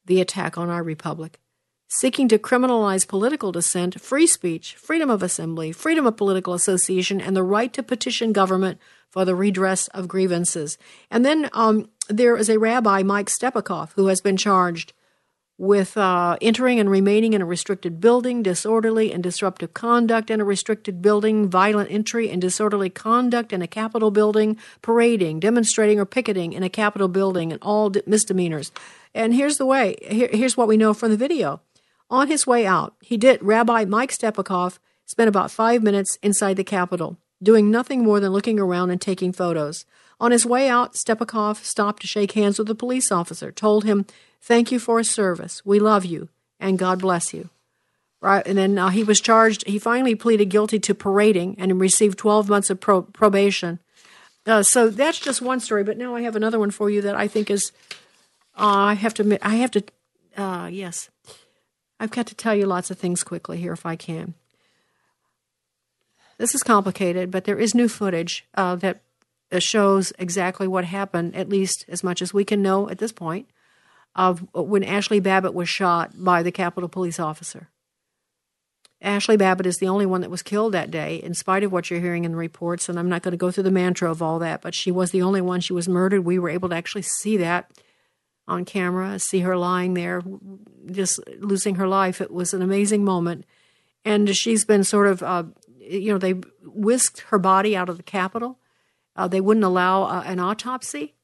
[0.06, 1.40] the attack on our republic
[1.88, 7.36] seeking to criminalize political dissent, free speech, freedom of assembly, freedom of political association, and
[7.36, 10.78] the right to petition government for the redress of grievances.
[11.10, 14.94] And then um, there is a rabbi, Mike Stepakoff, who has been charged
[15.58, 20.46] with uh, entering and remaining in a restricted building, disorderly and disruptive conduct in a
[20.46, 26.52] restricted building, violent entry and disorderly conduct in a Capitol building, parading, demonstrating, or picketing
[26.52, 28.72] in a Capitol building, and all misdemeanors.
[29.14, 29.96] And here's the way.
[30.02, 31.62] Here, here's what we know from the video.
[32.10, 36.64] On his way out, he did Rabbi Mike Stepakoff spent about five minutes inside the
[36.64, 39.86] Capitol, doing nothing more than looking around and taking photos.
[40.20, 44.06] On his way out, Stepakoff stopped to shake hands with a police officer, told him,
[44.46, 45.66] Thank you for his service.
[45.66, 46.30] We love you,
[46.60, 47.50] and God bless you.
[48.22, 49.68] Right, and then uh, he was charged.
[49.68, 53.80] He finally pleaded guilty to parading and received 12 months of pro- probation.
[54.46, 55.84] Uh, so that's just one story.
[55.84, 57.72] But now I have another one for you that I think is.
[58.56, 59.84] Uh, I have to I have to.
[60.38, 61.10] Uh, yes,
[62.00, 64.36] I've got to tell you lots of things quickly here if I can.
[66.38, 69.02] This is complicated, but there is new footage uh, that
[69.58, 73.48] shows exactly what happened, at least as much as we can know at this point,
[74.16, 77.70] of when Ashley Babbitt was shot by the Capitol police officer.
[79.02, 81.92] Ashley Babbitt is the only one that was killed that day, in spite of what
[81.92, 82.88] you're hearing in the reports.
[82.88, 85.12] And I'm not going to go through the mantra of all that, but she was
[85.12, 85.60] the only one.
[85.60, 86.22] She was murdered.
[86.22, 87.72] We were able to actually see that
[88.48, 90.24] on camera, see her lying there,
[90.90, 92.22] just losing her life.
[92.22, 93.46] It was an amazing moment.
[94.06, 95.44] And she's been sort of, uh,
[95.80, 98.60] you know, they whisked her body out of the Capitol.
[99.16, 101.15] Uh, they wouldn't allow uh, an autopsy.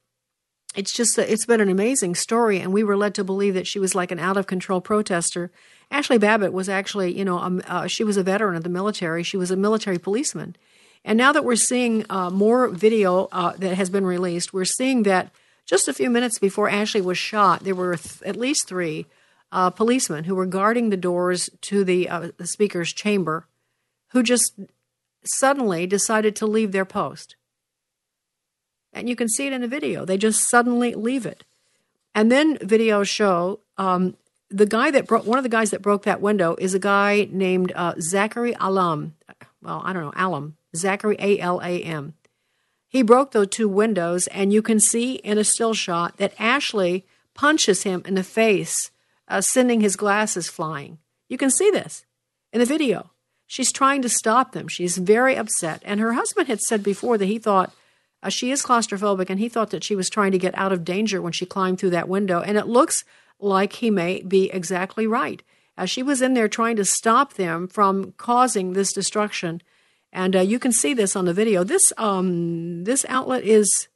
[0.75, 2.59] It's just, that it's been an amazing story.
[2.59, 5.51] And we were led to believe that she was like an out of control protester.
[5.89, 9.23] Ashley Babbitt was actually, you know, uh, she was a veteran of the military.
[9.23, 10.55] She was a military policeman.
[11.03, 15.03] And now that we're seeing uh, more video uh, that has been released, we're seeing
[15.03, 15.31] that
[15.65, 19.07] just a few minutes before Ashley was shot, there were th- at least three
[19.51, 23.47] uh, policemen who were guarding the doors to the, uh, the speaker's chamber
[24.09, 24.53] who just
[25.23, 27.35] suddenly decided to leave their post.
[28.93, 30.05] And you can see it in the video.
[30.05, 31.43] They just suddenly leave it.
[32.13, 34.17] And then videos show um,
[34.49, 37.27] the guy that broke one of the guys that broke that window is a guy
[37.31, 39.15] named uh, Zachary Alam.
[39.61, 40.57] Well, I don't know, Alam.
[40.75, 42.13] Zachary A L A M.
[42.87, 47.05] He broke those two windows, and you can see in a still shot that Ashley
[47.33, 48.91] punches him in the face,
[49.29, 50.97] uh, sending his glasses flying.
[51.29, 52.05] You can see this
[52.51, 53.11] in the video.
[53.47, 54.67] She's trying to stop them.
[54.67, 55.81] She's very upset.
[55.85, 57.73] And her husband had said before that he thought
[58.23, 60.83] uh, she is claustrophobic, and he thought that she was trying to get out of
[60.83, 62.41] danger when she climbed through that window.
[62.41, 63.03] And it looks
[63.39, 65.41] like he may be exactly right.
[65.77, 69.61] As she was in there trying to stop them from causing this destruction,
[70.13, 71.63] and uh, you can see this on the video.
[71.63, 73.87] This um, this outlet is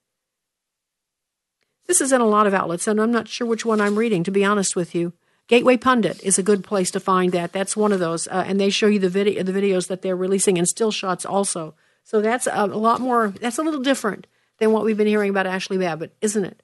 [1.85, 4.23] this is in a lot of outlets, and I'm not sure which one I'm reading.
[4.23, 5.13] To be honest with you,
[5.47, 7.51] Gateway Pundit is a good place to find that.
[7.51, 10.15] That's one of those, uh, and they show you the video the videos that they're
[10.15, 11.75] releasing and still shots also.
[12.05, 13.29] So that's a, lot more.
[13.29, 14.27] That's a little different
[14.59, 16.61] than what we've been hearing about Ashley Babbitt, isn't it?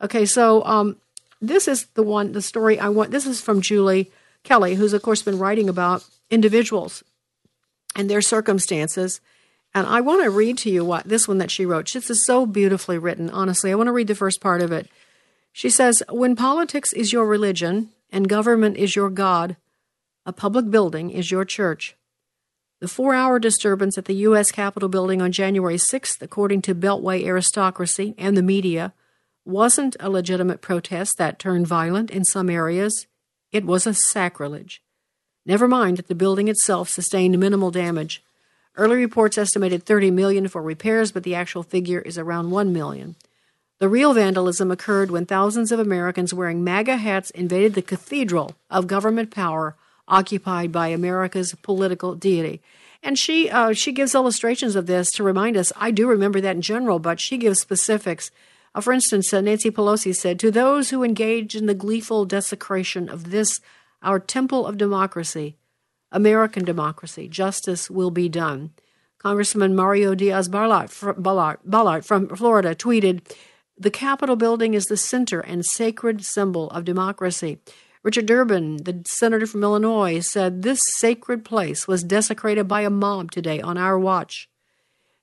[0.00, 0.96] Okay, so um,
[1.40, 3.10] this is the one, the story I want.
[3.10, 4.10] This is from Julie
[4.44, 7.02] Kelly, who's of course been writing about individuals
[7.96, 9.20] and their circumstances.
[9.74, 11.92] And I want to read to you what this one that she wrote.
[11.92, 13.72] This is so beautifully written, honestly.
[13.72, 14.88] I want to read the first part of it.
[15.52, 19.56] She says, When politics is your religion and government is your God,
[20.24, 21.96] a public building is your church.
[22.78, 24.52] The four hour disturbance at the U.S.
[24.52, 28.92] Capitol building on January 6th, according to Beltway aristocracy and the media,
[29.46, 33.06] wasn't a legitimate protest that turned violent in some areas.
[33.50, 34.82] It was a sacrilege.
[35.46, 38.22] Never mind that the building itself sustained minimal damage.
[38.74, 43.16] Early reports estimated 30 million for repairs, but the actual figure is around 1 million.
[43.78, 48.86] The real vandalism occurred when thousands of Americans wearing MAGA hats invaded the cathedral of
[48.86, 49.76] government power
[50.08, 52.60] occupied by America's political deity.
[53.02, 55.72] And she uh, she gives illustrations of this to remind us.
[55.76, 58.30] I do remember that in general, but she gives specifics.
[58.74, 63.08] Uh, for instance, uh, Nancy Pelosi said, "To those who engage in the gleeful desecration
[63.08, 63.60] of this,
[64.02, 65.56] our temple of democracy,
[66.10, 68.70] American democracy, justice will be done."
[69.18, 73.20] Congressman Mario Diaz-Balart from Florida tweeted,
[73.78, 77.58] "The Capitol building is the center and sacred symbol of democracy."
[78.06, 83.32] Richard Durbin, the senator from Illinois, said this sacred place was desecrated by a mob
[83.32, 84.48] today on our watch.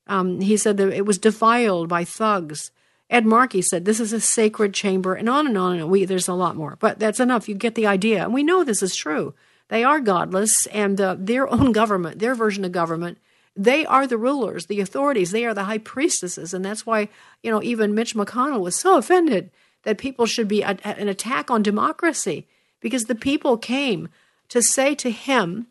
[0.06, 2.72] Um, he said that it was defiled by thugs.
[3.10, 5.90] Ed Markey said this is a sacred chamber, and on and on and on.
[5.90, 7.48] We, there's a lot more, but that's enough.
[7.48, 9.34] You get the idea, and we know this is true.
[9.70, 13.18] They are godless, and uh, their own government, their version of government,
[13.56, 15.32] they are the rulers, the authorities.
[15.32, 17.08] They are the high priestesses, and that's why
[17.42, 19.52] you know even Mitch McConnell was so offended
[19.84, 22.46] that people should be a, an attack on democracy
[22.84, 24.10] because the people came
[24.50, 25.68] to say to him,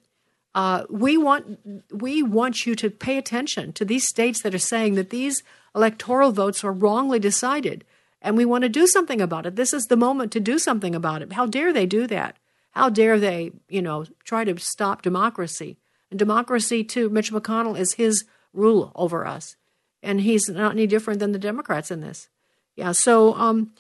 [0.55, 1.61] uh, "We want
[1.93, 5.45] we want you to pay attention to these states that are saying that these
[5.77, 7.85] electoral votes are wrongly decided,
[8.23, 9.57] and we want to do something about it.
[9.57, 11.35] This is the moment to do something about it.
[11.35, 12.37] How dare they do that?
[12.73, 15.77] How dare they, you know, try to stop democracy?
[16.11, 19.57] And democracy, too, Mitch McConnell is his rule over us,
[20.03, 22.29] and he's not any different than the Democrats in this.
[22.75, 22.93] Yeah.
[22.93, 23.73] So, um,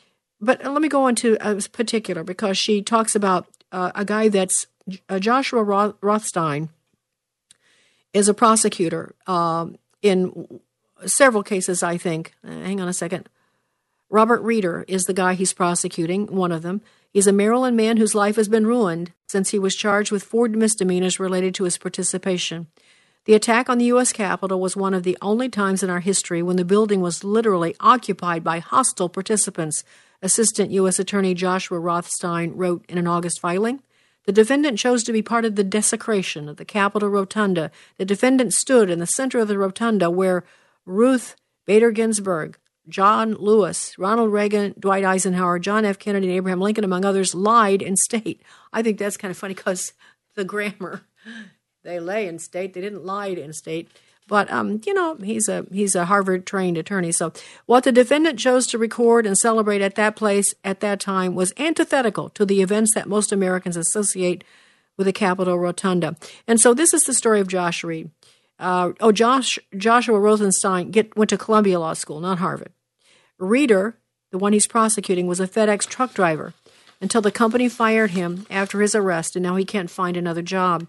[0.42, 4.28] but let me go on to a particular because she talks about uh, a guy
[4.28, 4.66] that's
[5.08, 6.68] uh, Joshua Rothstein
[8.12, 10.60] is a prosecutor um, in
[11.06, 12.34] several cases, I think.
[12.44, 13.28] Uh, hang on a second.
[14.10, 16.82] Robert Reeder is the guy he's prosecuting, one of them.
[17.10, 20.48] He's a Maryland man whose life has been ruined since he was charged with four
[20.48, 22.66] misdemeanors related to his participation.
[23.24, 24.12] The attack on the U.S.
[24.12, 27.76] Capitol was one of the only times in our history when the building was literally
[27.78, 29.84] occupied by hostile participants
[30.22, 30.98] Assistant U.S.
[30.98, 33.82] Attorney Joshua Rothstein wrote in an August filing.
[34.24, 37.72] The defendant chose to be part of the desecration of the Capitol Rotunda.
[37.98, 40.44] The defendant stood in the center of the rotunda where
[40.86, 41.34] Ruth
[41.66, 42.56] Bader Ginsburg,
[42.88, 45.98] John Lewis, Ronald Reagan, Dwight Eisenhower, John F.
[45.98, 48.42] Kennedy, and Abraham Lincoln, among others, lied in state.
[48.72, 49.92] I think that's kind of funny because
[50.34, 51.02] the grammar.
[51.84, 52.74] They lay in state.
[52.74, 53.88] They didn't lie in state.
[54.28, 57.12] But um, you know, he's a he's a Harvard trained attorney.
[57.12, 57.32] So
[57.66, 61.52] what the defendant chose to record and celebrate at that place at that time was
[61.58, 64.44] antithetical to the events that most Americans associate
[64.96, 66.16] with the Capitol Rotunda.
[66.46, 68.10] And so this is the story of Josh Reed.
[68.58, 72.72] Uh, oh, Josh Joshua Rosenstein get, went to Columbia Law School, not Harvard.
[73.38, 73.96] Reeder,
[74.30, 76.54] the one he's prosecuting, was a FedEx truck driver
[77.00, 80.86] until the company fired him after his arrest, and now he can't find another job.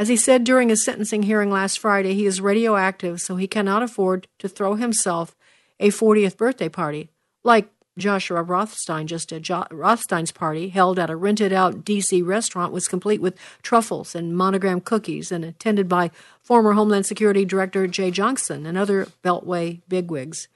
[0.00, 3.82] As he said during his sentencing hearing last Friday, he is radioactive, so he cannot
[3.82, 5.36] afford to throw himself
[5.78, 7.10] a 40th birthday party,
[7.44, 9.42] like Joshua Rothstein just did.
[9.42, 12.22] Jo- Rothstein's party, held at a rented out D.C.
[12.22, 16.10] restaurant, was complete with truffles and monogram cookies and attended by
[16.42, 20.48] former Homeland Security Director Jeh Johnson and other Beltway bigwigs.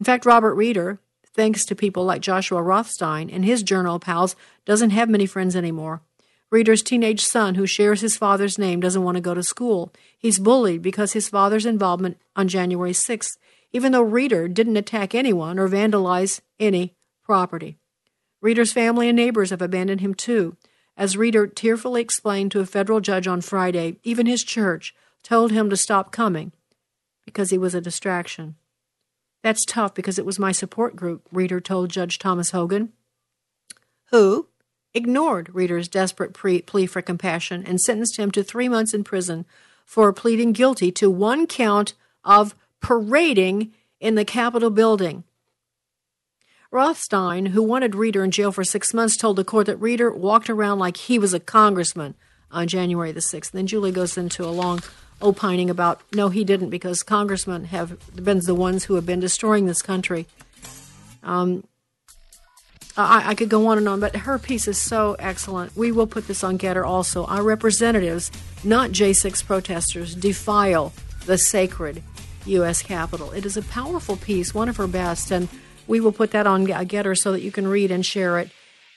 [0.00, 4.34] In fact, Robert Reeder, thanks to people like Joshua Rothstein and his journal pals,
[4.64, 6.00] doesn't have many friends anymore.
[6.50, 9.92] Reeder's teenage son, who shares his father's name, doesn't want to go to school.
[10.18, 13.36] He's bullied because his father's involvement on January 6th,
[13.72, 17.76] even though Reeder didn't attack anyone or vandalize any property.
[18.40, 20.56] Reeder's family and neighbors have abandoned him too.
[20.96, 25.68] As Reeder tearfully explained to a federal judge on Friday, even his church told him
[25.70, 26.52] to stop coming
[27.24, 28.56] because he was a distraction.
[29.42, 32.92] That's tough because it was my support group, Reeder told Judge Thomas Hogan,
[34.10, 34.48] who,
[34.94, 39.44] ignored Reeder's desperate pre- plea for compassion and sentenced him to three months in prison
[39.84, 45.24] for pleading guilty to one count of parading in the Capitol building.
[46.70, 50.50] Rothstein, who wanted Reeder in jail for six months, told the court that Reeder walked
[50.50, 52.14] around like he was a congressman
[52.50, 53.50] on January the 6th.
[53.50, 54.80] Then Julie goes into a long
[55.20, 59.66] opining about no, he didn't, because congressmen have been the ones who have been destroying
[59.66, 60.26] this country.
[61.22, 61.64] Um,
[62.98, 65.76] I, I, could go on and on, but her piece is so excellent.
[65.76, 67.24] We will put this on GETTR also.
[67.26, 68.32] Our representatives,
[68.64, 70.92] not J6 protesters, defile
[71.24, 72.02] the sacred
[72.46, 72.82] U.S.
[72.82, 73.30] Capitol.
[73.30, 75.48] It is a powerful piece, one of her best, and
[75.86, 78.50] we will put that on GETTR so that you can read and share it.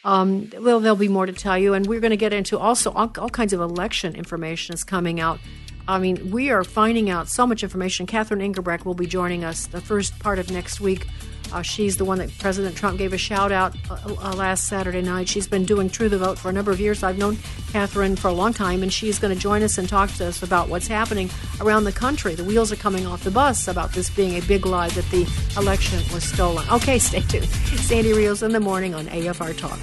[0.04, 2.92] Um, well, there'll be more to tell you, and we're going to get into also
[2.92, 5.40] all, all kinds of election information is coming out.
[5.88, 8.08] I mean, we are finding out so much information.
[8.08, 11.06] Catherine Engelbrecht will be joining us the first part of next week
[11.52, 15.02] uh, she's the one that President Trump gave a shout out uh, uh, last Saturday
[15.02, 15.28] night.
[15.28, 17.04] She's been doing True the Vote for a number of years.
[17.04, 17.38] I've known
[17.72, 20.44] Catherine for a long time, and she's going to join us and talk to us
[20.44, 21.30] about what's happening
[21.60, 22.36] around the country.
[22.36, 25.28] The wheels are coming off the bus about this being a big lie that the
[25.58, 26.68] election was stolen.
[26.70, 27.50] Okay, stay tuned.
[27.50, 29.80] Sandy Rios in the morning on AFR Talk.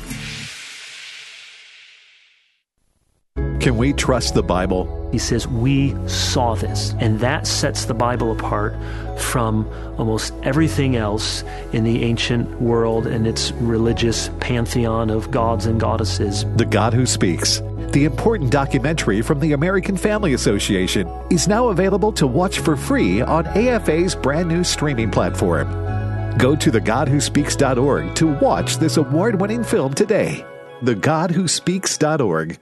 [3.61, 4.95] Can we trust the Bible?
[5.11, 6.95] He says, We saw this.
[7.01, 8.77] And that sets the Bible apart
[9.19, 11.43] from almost everything else
[11.73, 16.45] in the ancient world and its religious pantheon of gods and goddesses.
[16.57, 17.61] The God Who Speaks.
[17.91, 23.23] The important documentary from the American Family Association is now available to watch for free
[23.23, 25.69] on AFA's brand new streaming platform.
[26.39, 30.45] Go to thegodwhospeaks.org to watch this award winning film today.
[30.83, 32.59] TheGodWhoSpeaks.org.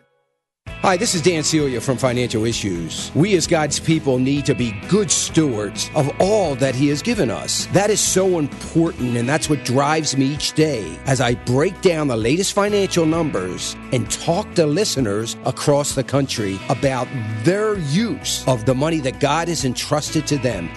[0.87, 3.11] Hi, this is Dan Celia from Financial Issues.
[3.17, 7.29] We as God's people need to be good stewards of all that He has given
[7.29, 7.67] us.
[7.73, 12.07] That is so important, and that's what drives me each day as I break down
[12.07, 17.09] the latest financial numbers and talk to listeners across the country about
[17.43, 20.71] their use of the money that God has entrusted to them.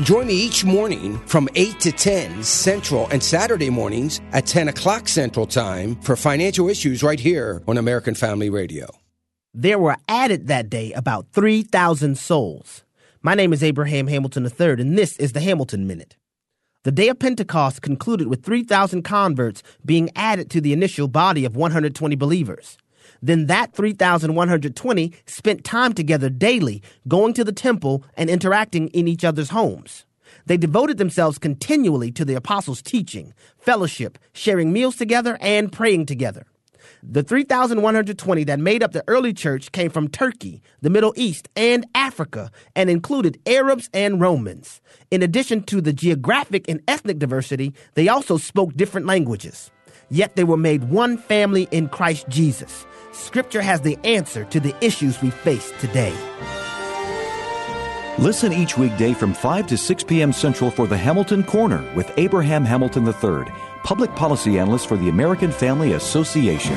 [0.00, 5.08] Join me each morning from 8 to 10 Central and Saturday mornings at 10 o'clock
[5.08, 8.90] Central Time for financial issues right here on American Family Radio.
[9.56, 12.82] There were added that day about 3,000 souls.
[13.22, 16.16] My name is Abraham Hamilton III, and this is the Hamilton Minute.
[16.82, 21.54] The day of Pentecost concluded with 3,000 converts being added to the initial body of
[21.54, 22.76] 120 believers.
[23.22, 29.24] Then that 3,120 spent time together daily, going to the temple and interacting in each
[29.24, 30.04] other's homes.
[30.46, 36.44] They devoted themselves continually to the apostles' teaching, fellowship, sharing meals together, and praying together.
[37.06, 41.86] The 3,120 that made up the early church came from Turkey, the Middle East, and
[41.94, 44.80] Africa, and included Arabs and Romans.
[45.10, 49.70] In addition to the geographic and ethnic diversity, they also spoke different languages.
[50.08, 52.86] Yet they were made one family in Christ Jesus.
[53.12, 56.14] Scripture has the answer to the issues we face today.
[58.18, 60.32] Listen each weekday from 5 to 6 p.m.
[60.32, 63.52] Central for the Hamilton Corner with Abraham Hamilton III,
[63.84, 66.76] public policy analyst for the American Family Association.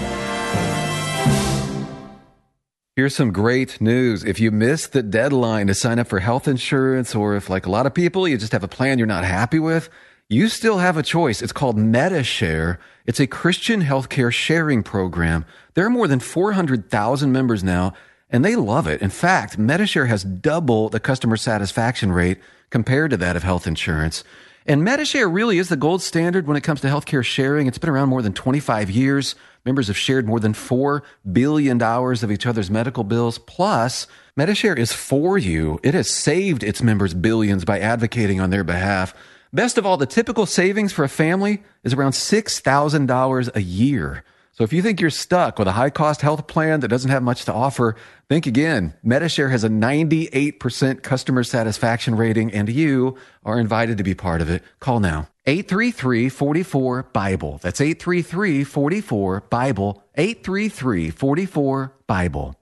[2.98, 4.24] Here's some great news.
[4.24, 7.72] If you missed the deadline to sign up for health insurance, or if, like a
[7.72, 9.90] lot of people, you just have a plan you're not happy with,
[10.30, 11.42] you still have a choice.
[11.42, 12.80] It's called Medi-Share.
[13.06, 15.46] It's a Christian healthcare sharing program.
[15.76, 17.94] There are more than 400,000 members now,
[18.30, 19.02] and they love it.
[19.02, 22.40] In fact, Medi-Share has double the customer satisfaction rate
[22.72, 24.24] compared to that of health insurance.
[24.70, 27.68] And Medi-Share really is the gold standard when it comes to healthcare sharing.
[27.68, 29.34] It's been around more than 25 years.
[29.64, 33.38] Members have shared more than $4 billion of each other's medical bills.
[33.38, 35.80] Plus, Medi-Share is for you.
[35.84, 39.14] It has saved its members billions by advocating on their behalf.
[39.54, 44.26] Best of all, the typical savings for a family is around $6,000 a year.
[44.58, 47.22] So if you think you're stuck with a high cost health plan that doesn't have
[47.22, 47.96] much to offer,
[48.28, 48.96] think again.
[49.04, 54.50] Medi-Share has a 98% customer satisfaction rating and you are invited to be part of
[54.50, 54.64] it.
[54.80, 55.28] Call now.
[55.46, 57.60] 833-44-BIBLE.
[57.62, 60.04] That's 833-44-BIBLE.
[60.18, 62.56] 833-44-BIBLE.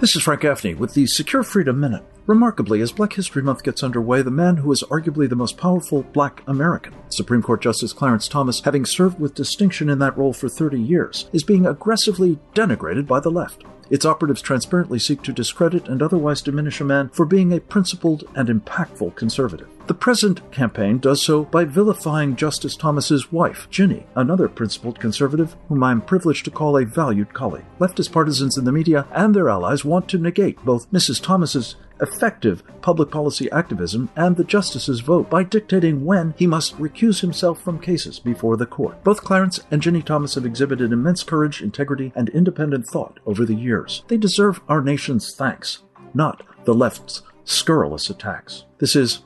[0.00, 2.02] This is Frank Gaffney with the Secure Freedom Minute.
[2.26, 6.02] Remarkably, as Black History Month gets underway, the man who is arguably the most powerful
[6.02, 10.48] black American, Supreme Court Justice Clarence Thomas, having served with distinction in that role for
[10.48, 13.62] 30 years, is being aggressively denigrated by the left.
[13.90, 18.24] Its operatives transparently seek to discredit and otherwise diminish a man for being a principled
[18.34, 19.68] and impactful conservative.
[19.86, 25.84] The present campaign does so by vilifying Justice Thomas's wife, Ginni, another principled conservative whom
[25.84, 27.64] I am privileged to call a valued colleague.
[27.78, 31.22] Leftist partisans in the media and their allies want to negate both Mrs.
[31.22, 37.20] Thomas's effective public policy activism and the justice's vote by dictating when he must recuse
[37.20, 39.02] himself from cases before the court.
[39.02, 43.54] Both Clarence and Ginni Thomas have exhibited immense courage, integrity, and independent thought over the
[43.54, 43.75] years.
[44.08, 45.82] They deserve our nation's thanks,
[46.14, 48.64] not the left's scurrilous attacks.
[48.78, 49.20] This is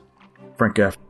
[0.57, 1.03] Frank Gaffney.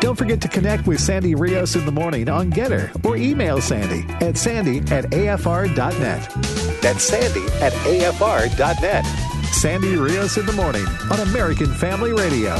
[0.00, 4.04] Don't forget to connect with Sandy Rios in the morning on GETTR or email Sandy
[4.24, 6.30] at sandy at afr.net.
[6.82, 9.04] That's sandy at afr.net.
[9.52, 12.56] Sandy Rios in the morning on American Family Radio.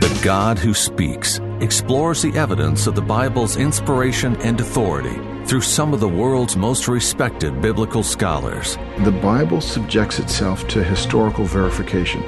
[0.00, 5.94] The God Who Speaks explores the evidence of the Bible's inspiration and authority through some
[5.94, 8.76] of the world's most respected biblical scholars.
[9.04, 12.22] The Bible subjects itself to historical verification.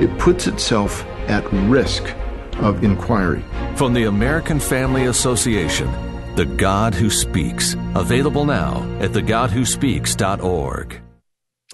[0.00, 2.14] It puts itself at risk
[2.58, 3.42] of inquiry.
[3.76, 5.90] From the American Family Association,
[6.36, 11.00] The God Who Speaks, available now at thegodwhospeaks.org.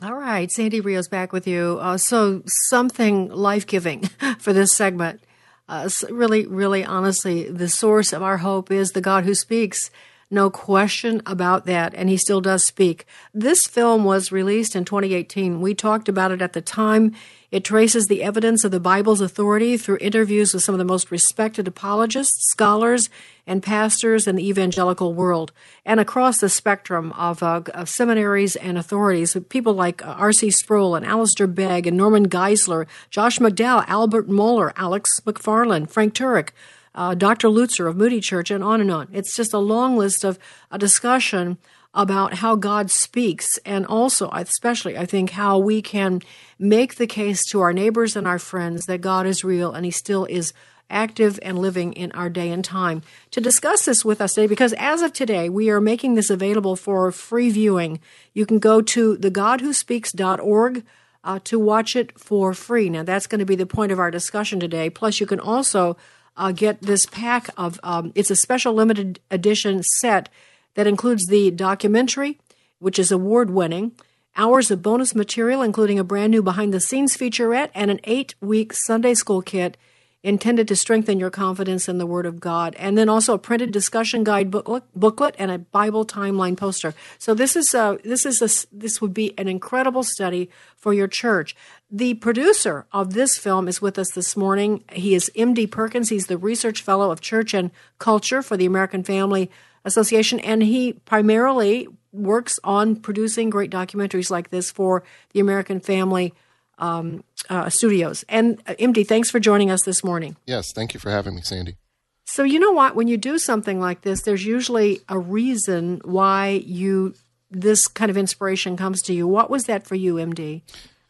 [0.03, 1.79] All right, Sandy Rios back with you.
[1.81, 4.03] Uh, so, something life giving
[4.39, 5.23] for this segment.
[5.69, 9.91] Uh, really, really honestly, the source of our hope is the God who speaks.
[10.31, 11.95] No question about that.
[11.95, 13.07] And he still does speak.
[13.33, 15.61] This film was released in 2018.
[15.61, 17.15] We talked about it at the time.
[17.55, 21.13] It traces the evidence of the Bible's authority through interviews with some of the most
[21.13, 23.09] respected apologists, scholars,
[23.47, 25.53] and pastors in the evangelical world,
[25.87, 29.37] and across the spectrum of, uh, of seminaries and authorities.
[29.51, 30.51] People like uh, R.C.
[30.51, 36.49] Sproul and Alistair Begg and Norman Geisler, Josh McDowell, Albert Mohler, Alex McFarland, Frank Turek,
[36.97, 37.47] uh, Dr.
[37.47, 39.07] Lutzer of Moody Church, and on and on.
[39.13, 40.41] It's just a long list of
[40.73, 41.59] a discussion
[41.95, 46.21] about how God speaks, and also, especially, I think, how we can
[46.59, 49.93] make the case to our neighbors and our friends that God is real and He
[49.93, 50.53] still is
[50.91, 53.03] active and living in our day and time.
[53.31, 56.77] To discuss this with us today, because as of today, we are making this available
[56.77, 58.01] for free viewing.
[58.33, 60.85] You can go to thegodwhospeaks.org
[61.23, 62.91] uh, to watch it for free.
[62.91, 64.91] Now, that's going to be the point of our discussion today.
[64.91, 65.97] Plus, you can also
[66.37, 70.29] uh, get this pack of, um, it's a special limited edition set
[70.75, 72.39] that includes the documentary,
[72.79, 73.93] which is award winning,
[74.37, 78.35] hours of bonus material, including a brand new behind the scenes featurette, and an eight
[78.41, 79.77] week Sunday school kit
[80.25, 82.75] intended to strengthen your confidence in the Word of God.
[82.79, 86.95] And then also a printed discussion guide booklet, and a Bible timeline poster.
[87.19, 90.49] So this is a, this is a, this would be an incredible study
[90.79, 91.55] for your church.
[91.91, 94.83] The producer of this film is with us this morning.
[94.91, 95.67] He is M.D.
[95.67, 96.09] Perkins.
[96.09, 99.51] He's the research fellow of church and culture for the American Family
[99.85, 106.33] Association, and he primarily works on producing great documentaries like this for the American Family
[106.79, 108.25] um, uh, Studios.
[108.29, 110.37] And uh, MD, thanks for joining us this morning.
[110.47, 111.77] Yes, thank you for having me, Sandy.
[112.25, 112.97] So you know what?
[112.97, 117.15] When you do something like this, there's usually a reason why you
[117.51, 119.29] this kind of inspiration comes to you.
[119.29, 120.63] What was that for you, MD?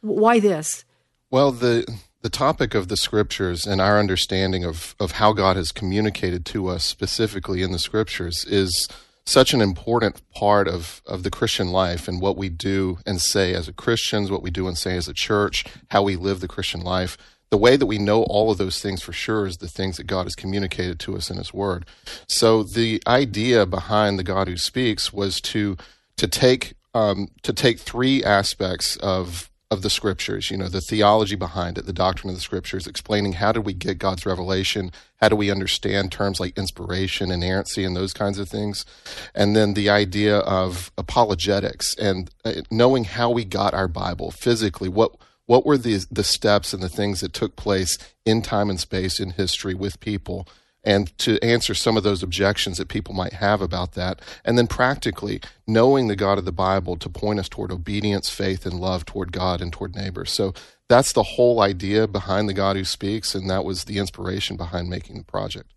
[0.03, 0.85] Why this?
[1.31, 1.87] Well, the
[2.25, 6.69] the topic of the scriptures and our understanding of, of how God has communicated to
[6.69, 8.89] us specifically in the scriptures is
[9.27, 13.53] such an important part of, of the Christian life and what we do and say
[13.53, 16.81] as Christians, what we do and say as a church, how we live the Christian
[16.81, 17.19] life.
[17.51, 20.07] The way that we know all of those things for sure is the things that
[20.07, 21.85] God has communicated to us in His Word.
[22.27, 25.77] So the idea behind the God who speaks was to
[26.17, 31.37] to take um, to take three aspects of of the scriptures, you know, the theology
[31.37, 35.29] behind it, the doctrine of the scriptures, explaining how did we get God's revelation, how
[35.29, 38.87] do we understand terms like inspiration, inerrancy, and those kinds of things,
[39.35, 44.89] and then the idea of apologetics and uh, knowing how we got our Bible physically,
[44.89, 45.15] what
[45.45, 49.21] what were the the steps and the things that took place in time and space
[49.21, 50.49] in history with people
[50.85, 54.21] and to answer some of those objections that people might have about that.
[54.45, 58.67] And then practically knowing the God of the Bible to point us toward obedience, faith,
[58.67, 60.31] and love toward God and toward neighbors.
[60.31, 60.53] So
[60.89, 64.91] that's the whole idea behind the God who speaks, and that was the inspiration behind
[64.91, 65.73] making the project.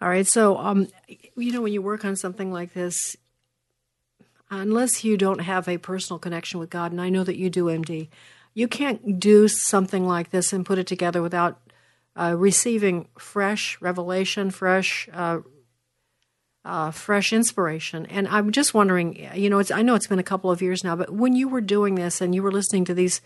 [0.00, 0.26] All right.
[0.26, 0.88] So, um,
[1.36, 3.16] you know, when you work on something like this,
[4.50, 7.64] unless you don't have a personal connection with God, and I know that you do,
[7.64, 8.08] MD,
[8.54, 11.60] you can't do something like this and put it together without
[12.18, 15.38] uh, receiving fresh revelation, fresh uh,
[16.64, 18.04] uh, fresh inspiration.
[18.06, 20.96] And I'm just wondering, you know, I know it's been a couple of years now,
[20.96, 23.20] but when you were doing this and you were listening to these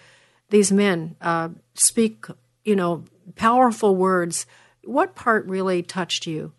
[0.50, 2.26] these men uh, speak,
[2.64, 4.46] you know, powerful words,
[4.84, 6.52] what part really touched you?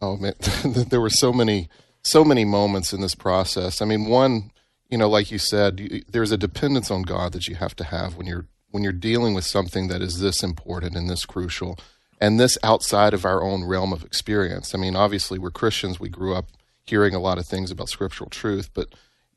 [0.00, 1.68] Oh man, there were so many
[2.02, 3.82] so many moments in this process.
[3.82, 4.50] I mean, one,
[4.88, 8.16] you know, like you said, there's a dependence on God that you have to have
[8.16, 11.78] when you're when you're dealing with something that is this important and this crucial
[12.20, 14.74] and this outside of our own realm of experience.
[14.74, 16.00] I mean, obviously, we're Christians.
[16.00, 16.46] We grew up
[16.84, 18.88] hearing a lot of things about scriptural truth, but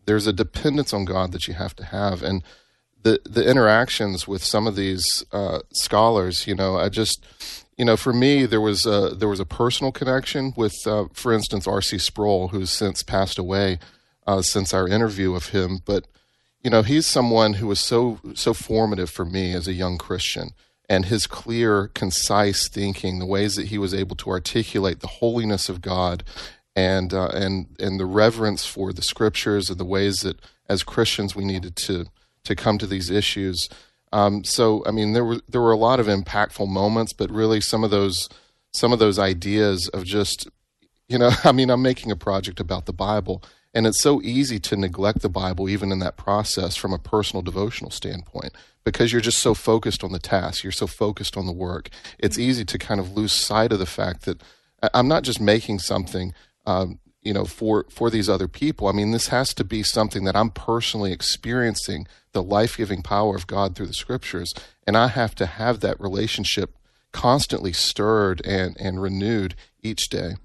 [0.07, 2.23] there's a dependence on God that you have to have.
[2.23, 2.41] And
[3.03, 7.23] the, the interactions with some of these uh, scholars, you know, I just,
[7.77, 11.31] you know, for me, there was a, there was a personal connection with, uh, for
[11.31, 11.99] instance, R.C.
[11.99, 13.77] Sproul, who's since passed away
[14.25, 15.81] uh, since our interview of him.
[15.85, 16.07] But
[16.67, 20.49] you know, he's someone who was so so formative for me as a young Christian.
[20.89, 25.69] And his clear, concise thinking, the ways that he was able to articulate the holiness
[25.69, 26.25] of God,
[26.75, 31.37] and uh, and and the reverence for the scriptures, and the ways that as Christians
[31.37, 32.07] we needed to
[32.43, 33.69] to come to these issues.
[34.11, 37.61] Um, so, I mean, there were there were a lot of impactful moments, but really
[37.61, 38.27] some of those
[38.73, 40.49] some of those ideas of just,
[41.07, 43.41] you know, I mean, I'm making a project about the Bible,
[43.77, 47.43] and it's so easy to neglect the Bible, even in that process, from a personal
[47.43, 48.51] devotional standpoint,
[48.83, 51.91] because you're just so focused on the task, you're so focused on the work.
[52.17, 54.41] It's easy to kind of lose sight of the fact that
[54.95, 56.33] I'm not just making something,
[56.65, 58.87] um, you know, for for these other people.
[58.87, 63.35] I mean, this has to be something that I'm personally experiencing the life giving power
[63.35, 64.55] of God through the Scriptures,
[64.87, 66.75] and I have to have that relationship
[67.11, 69.53] constantly stirred and and renewed
[69.83, 70.37] each day.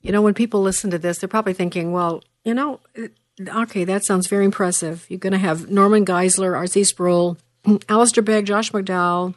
[0.00, 2.80] You know, when people listen to this, they're probably thinking, well, you know,
[3.40, 5.06] okay, that sounds very impressive.
[5.08, 6.84] You're going to have Norman Geisler, R.C.
[6.84, 7.36] Sproul,
[7.88, 9.34] Alistair Begg, Josh McDowell,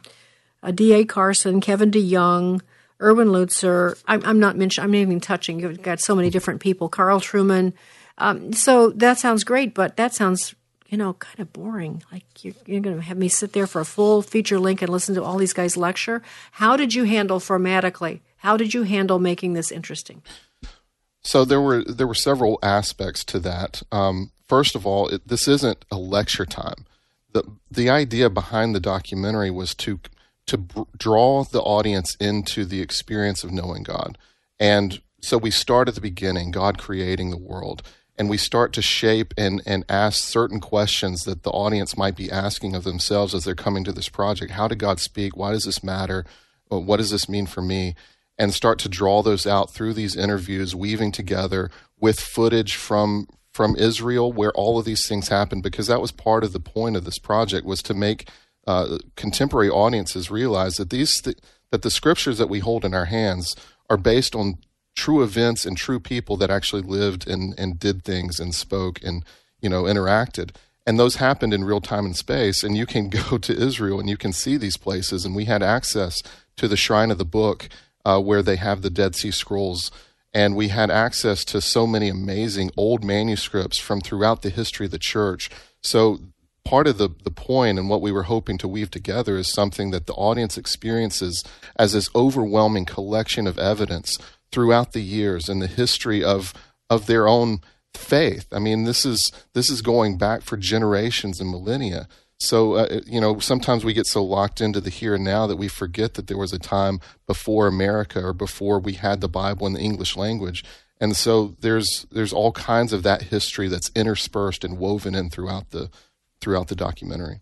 [0.74, 1.04] D.A.
[1.04, 2.60] Carson, Kevin DeYoung,
[3.00, 4.00] Erwin Lutzer.
[4.06, 5.60] I'm, I'm not mentioning, I'm not even touching.
[5.60, 6.88] You've got so many different people.
[6.88, 7.72] Carl Trueman.
[8.18, 10.54] Um, so that sounds great, but that sounds,
[10.88, 12.04] you know, kind of boring.
[12.12, 14.90] Like you're, you're going to have me sit there for a full feature link and
[14.90, 16.22] listen to all these guys lecture.
[16.52, 18.20] How did you handle formatically?
[18.38, 20.22] How did you handle making this interesting?
[21.24, 23.82] So there were there were several aspects to that.
[23.92, 26.86] Um, first of all, it, this isn't a lecture time.
[27.32, 30.00] the The idea behind the documentary was to
[30.46, 30.66] to
[30.98, 34.18] draw the audience into the experience of knowing God,
[34.58, 37.82] and so we start at the beginning, God creating the world,
[38.18, 42.30] and we start to shape and and ask certain questions that the audience might be
[42.30, 44.52] asking of themselves as they're coming to this project.
[44.52, 45.36] How did God speak?
[45.36, 46.24] Why does this matter?
[46.68, 47.94] What does this mean for me?
[48.42, 51.70] And start to draw those out through these interviews, weaving together
[52.00, 56.42] with footage from from Israel where all of these things happened, because that was part
[56.42, 58.28] of the point of this project was to make
[58.66, 61.36] uh, contemporary audiences realize that these th-
[61.70, 63.54] that the scriptures that we hold in our hands
[63.88, 64.58] are based on
[64.96, 69.24] true events and true people that actually lived and and did things and spoke and
[69.60, 70.50] you know interacted.
[70.84, 74.10] And those happened in real time and space and you can go to Israel and
[74.10, 76.24] you can see these places and we had access
[76.56, 77.68] to the shrine of the book
[78.04, 79.90] uh, where they have the Dead Sea Scrolls.
[80.34, 84.92] And we had access to so many amazing old manuscripts from throughout the history of
[84.92, 85.50] the church.
[85.82, 86.20] So
[86.64, 89.90] part of the, the point and what we were hoping to weave together is something
[89.90, 91.44] that the audience experiences
[91.78, 94.18] as this overwhelming collection of evidence
[94.50, 96.54] throughout the years and the history of
[96.88, 97.60] of their own
[97.94, 98.46] faith.
[98.52, 102.06] I mean, this is this is going back for generations and millennia.
[102.42, 105.56] So, uh, you know, sometimes we get so locked into the here and now that
[105.56, 109.64] we forget that there was a time before America or before we had the Bible
[109.68, 110.64] in the English language.
[111.00, 115.70] And so there's there's all kinds of that history that's interspersed and woven in throughout
[115.70, 115.88] the
[116.40, 117.41] throughout the documentary.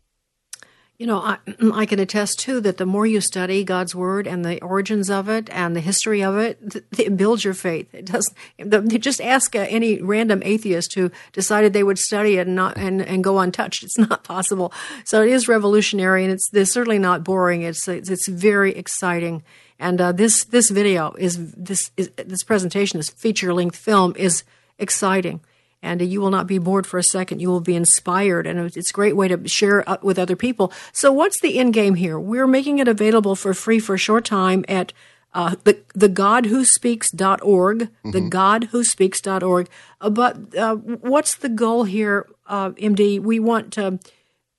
[1.00, 1.38] You know, I,
[1.72, 5.30] I can attest too that the more you study God's word and the origins of
[5.30, 7.88] it and the history of it, it builds your faith.
[7.94, 8.30] It does.
[8.98, 13.00] Just ask uh, any random atheist who decided they would study it and not and,
[13.00, 13.82] and go untouched.
[13.82, 14.74] It's not possible.
[15.06, 17.62] So it is revolutionary, and it's, it's certainly not boring.
[17.62, 19.42] It's it's, it's very exciting.
[19.78, 24.44] And uh, this this video is this is, this presentation, this feature length film is
[24.78, 25.40] exciting
[25.82, 27.40] and you will not be bored for a second.
[27.40, 30.72] You will be inspired, and it's a great way to share with other people.
[30.92, 32.18] So, what's the end game here?
[32.18, 34.92] We're making it available for free for a short time at
[35.32, 38.10] uh, the the godwhospeaks.org, mm-hmm.
[38.10, 39.68] the godwhospeaks.org.
[40.00, 43.20] Uh, but uh, what's the goal here, uh, MD?
[43.20, 43.98] We want to,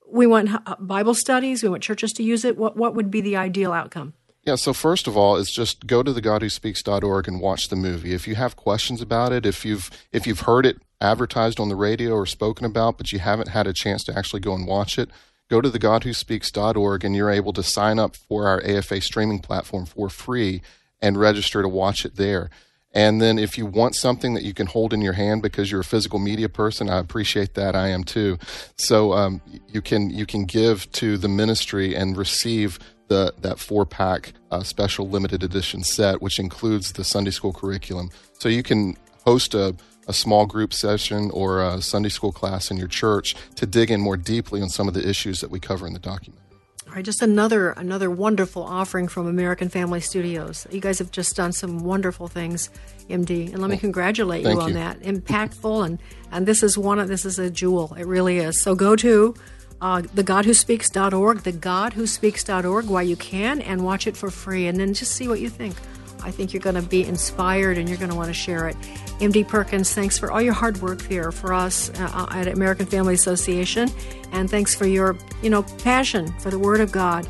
[0.10, 0.50] we want
[0.80, 1.62] Bible studies.
[1.62, 2.58] We want churches to use it.
[2.58, 4.14] What what would be the ideal outcome?
[4.44, 8.14] Yeah, so first of all, is just go to the godwhospeaks.org and watch the movie.
[8.14, 11.76] If you have questions about it, if you've if you've heard it advertised on the
[11.76, 14.98] radio or spoken about, but you haven't had a chance to actually go and watch
[14.98, 15.10] it,
[15.50, 19.86] go to the godwhospeaks.org and you're able to sign up for our AFA streaming platform
[19.86, 20.62] for free
[21.02, 22.50] and register to watch it there.
[22.94, 25.82] And then if you want something that you can hold in your hand because you're
[25.82, 27.76] a physical media person, I appreciate that.
[27.76, 28.38] I am too.
[28.78, 32.80] So um, you can you can give to the ministry and receive
[33.12, 38.10] the that four pack uh, special limited edition set, which includes the Sunday school curriculum.
[38.40, 38.96] So you can
[39.26, 39.76] host a
[40.08, 44.02] a small group session or a Sunday school class in your church to dig in
[44.02, 46.42] more deeply on some of the issues that we cover in the document.
[46.88, 50.66] All right, just another another wonderful offering from American Family Studios.
[50.72, 52.70] You guys have just done some wonderful things,
[53.10, 54.74] MD, and let me congratulate you on you.
[54.76, 55.02] that.
[55.02, 56.00] Impactful, and
[56.32, 57.94] and this is one of this is a jewel.
[57.98, 58.60] It really is.
[58.60, 59.36] So go to
[59.82, 65.28] uh, thegodwhospeaks.org, thegodwhospeaks.org while you can, and watch it for free, and then just see
[65.28, 65.76] what you think.
[66.24, 68.76] I think you're going to be inspired and you're going to want to share it.
[69.20, 73.16] MD Perkins, thanks for all your hard work here for us uh, at American Family
[73.16, 73.90] Association,
[74.32, 77.28] and thanks for your, you know, passion for the Word of God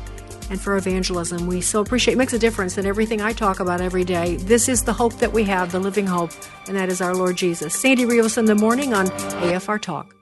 [0.50, 1.46] and for evangelism.
[1.46, 4.36] We so appreciate it makes a difference in everything I talk about every day.
[4.36, 6.32] This is the hope that we have, the living hope,
[6.68, 7.74] and that is our Lord Jesus.
[7.74, 10.21] Sandy Rios in the morning on AFR Talk.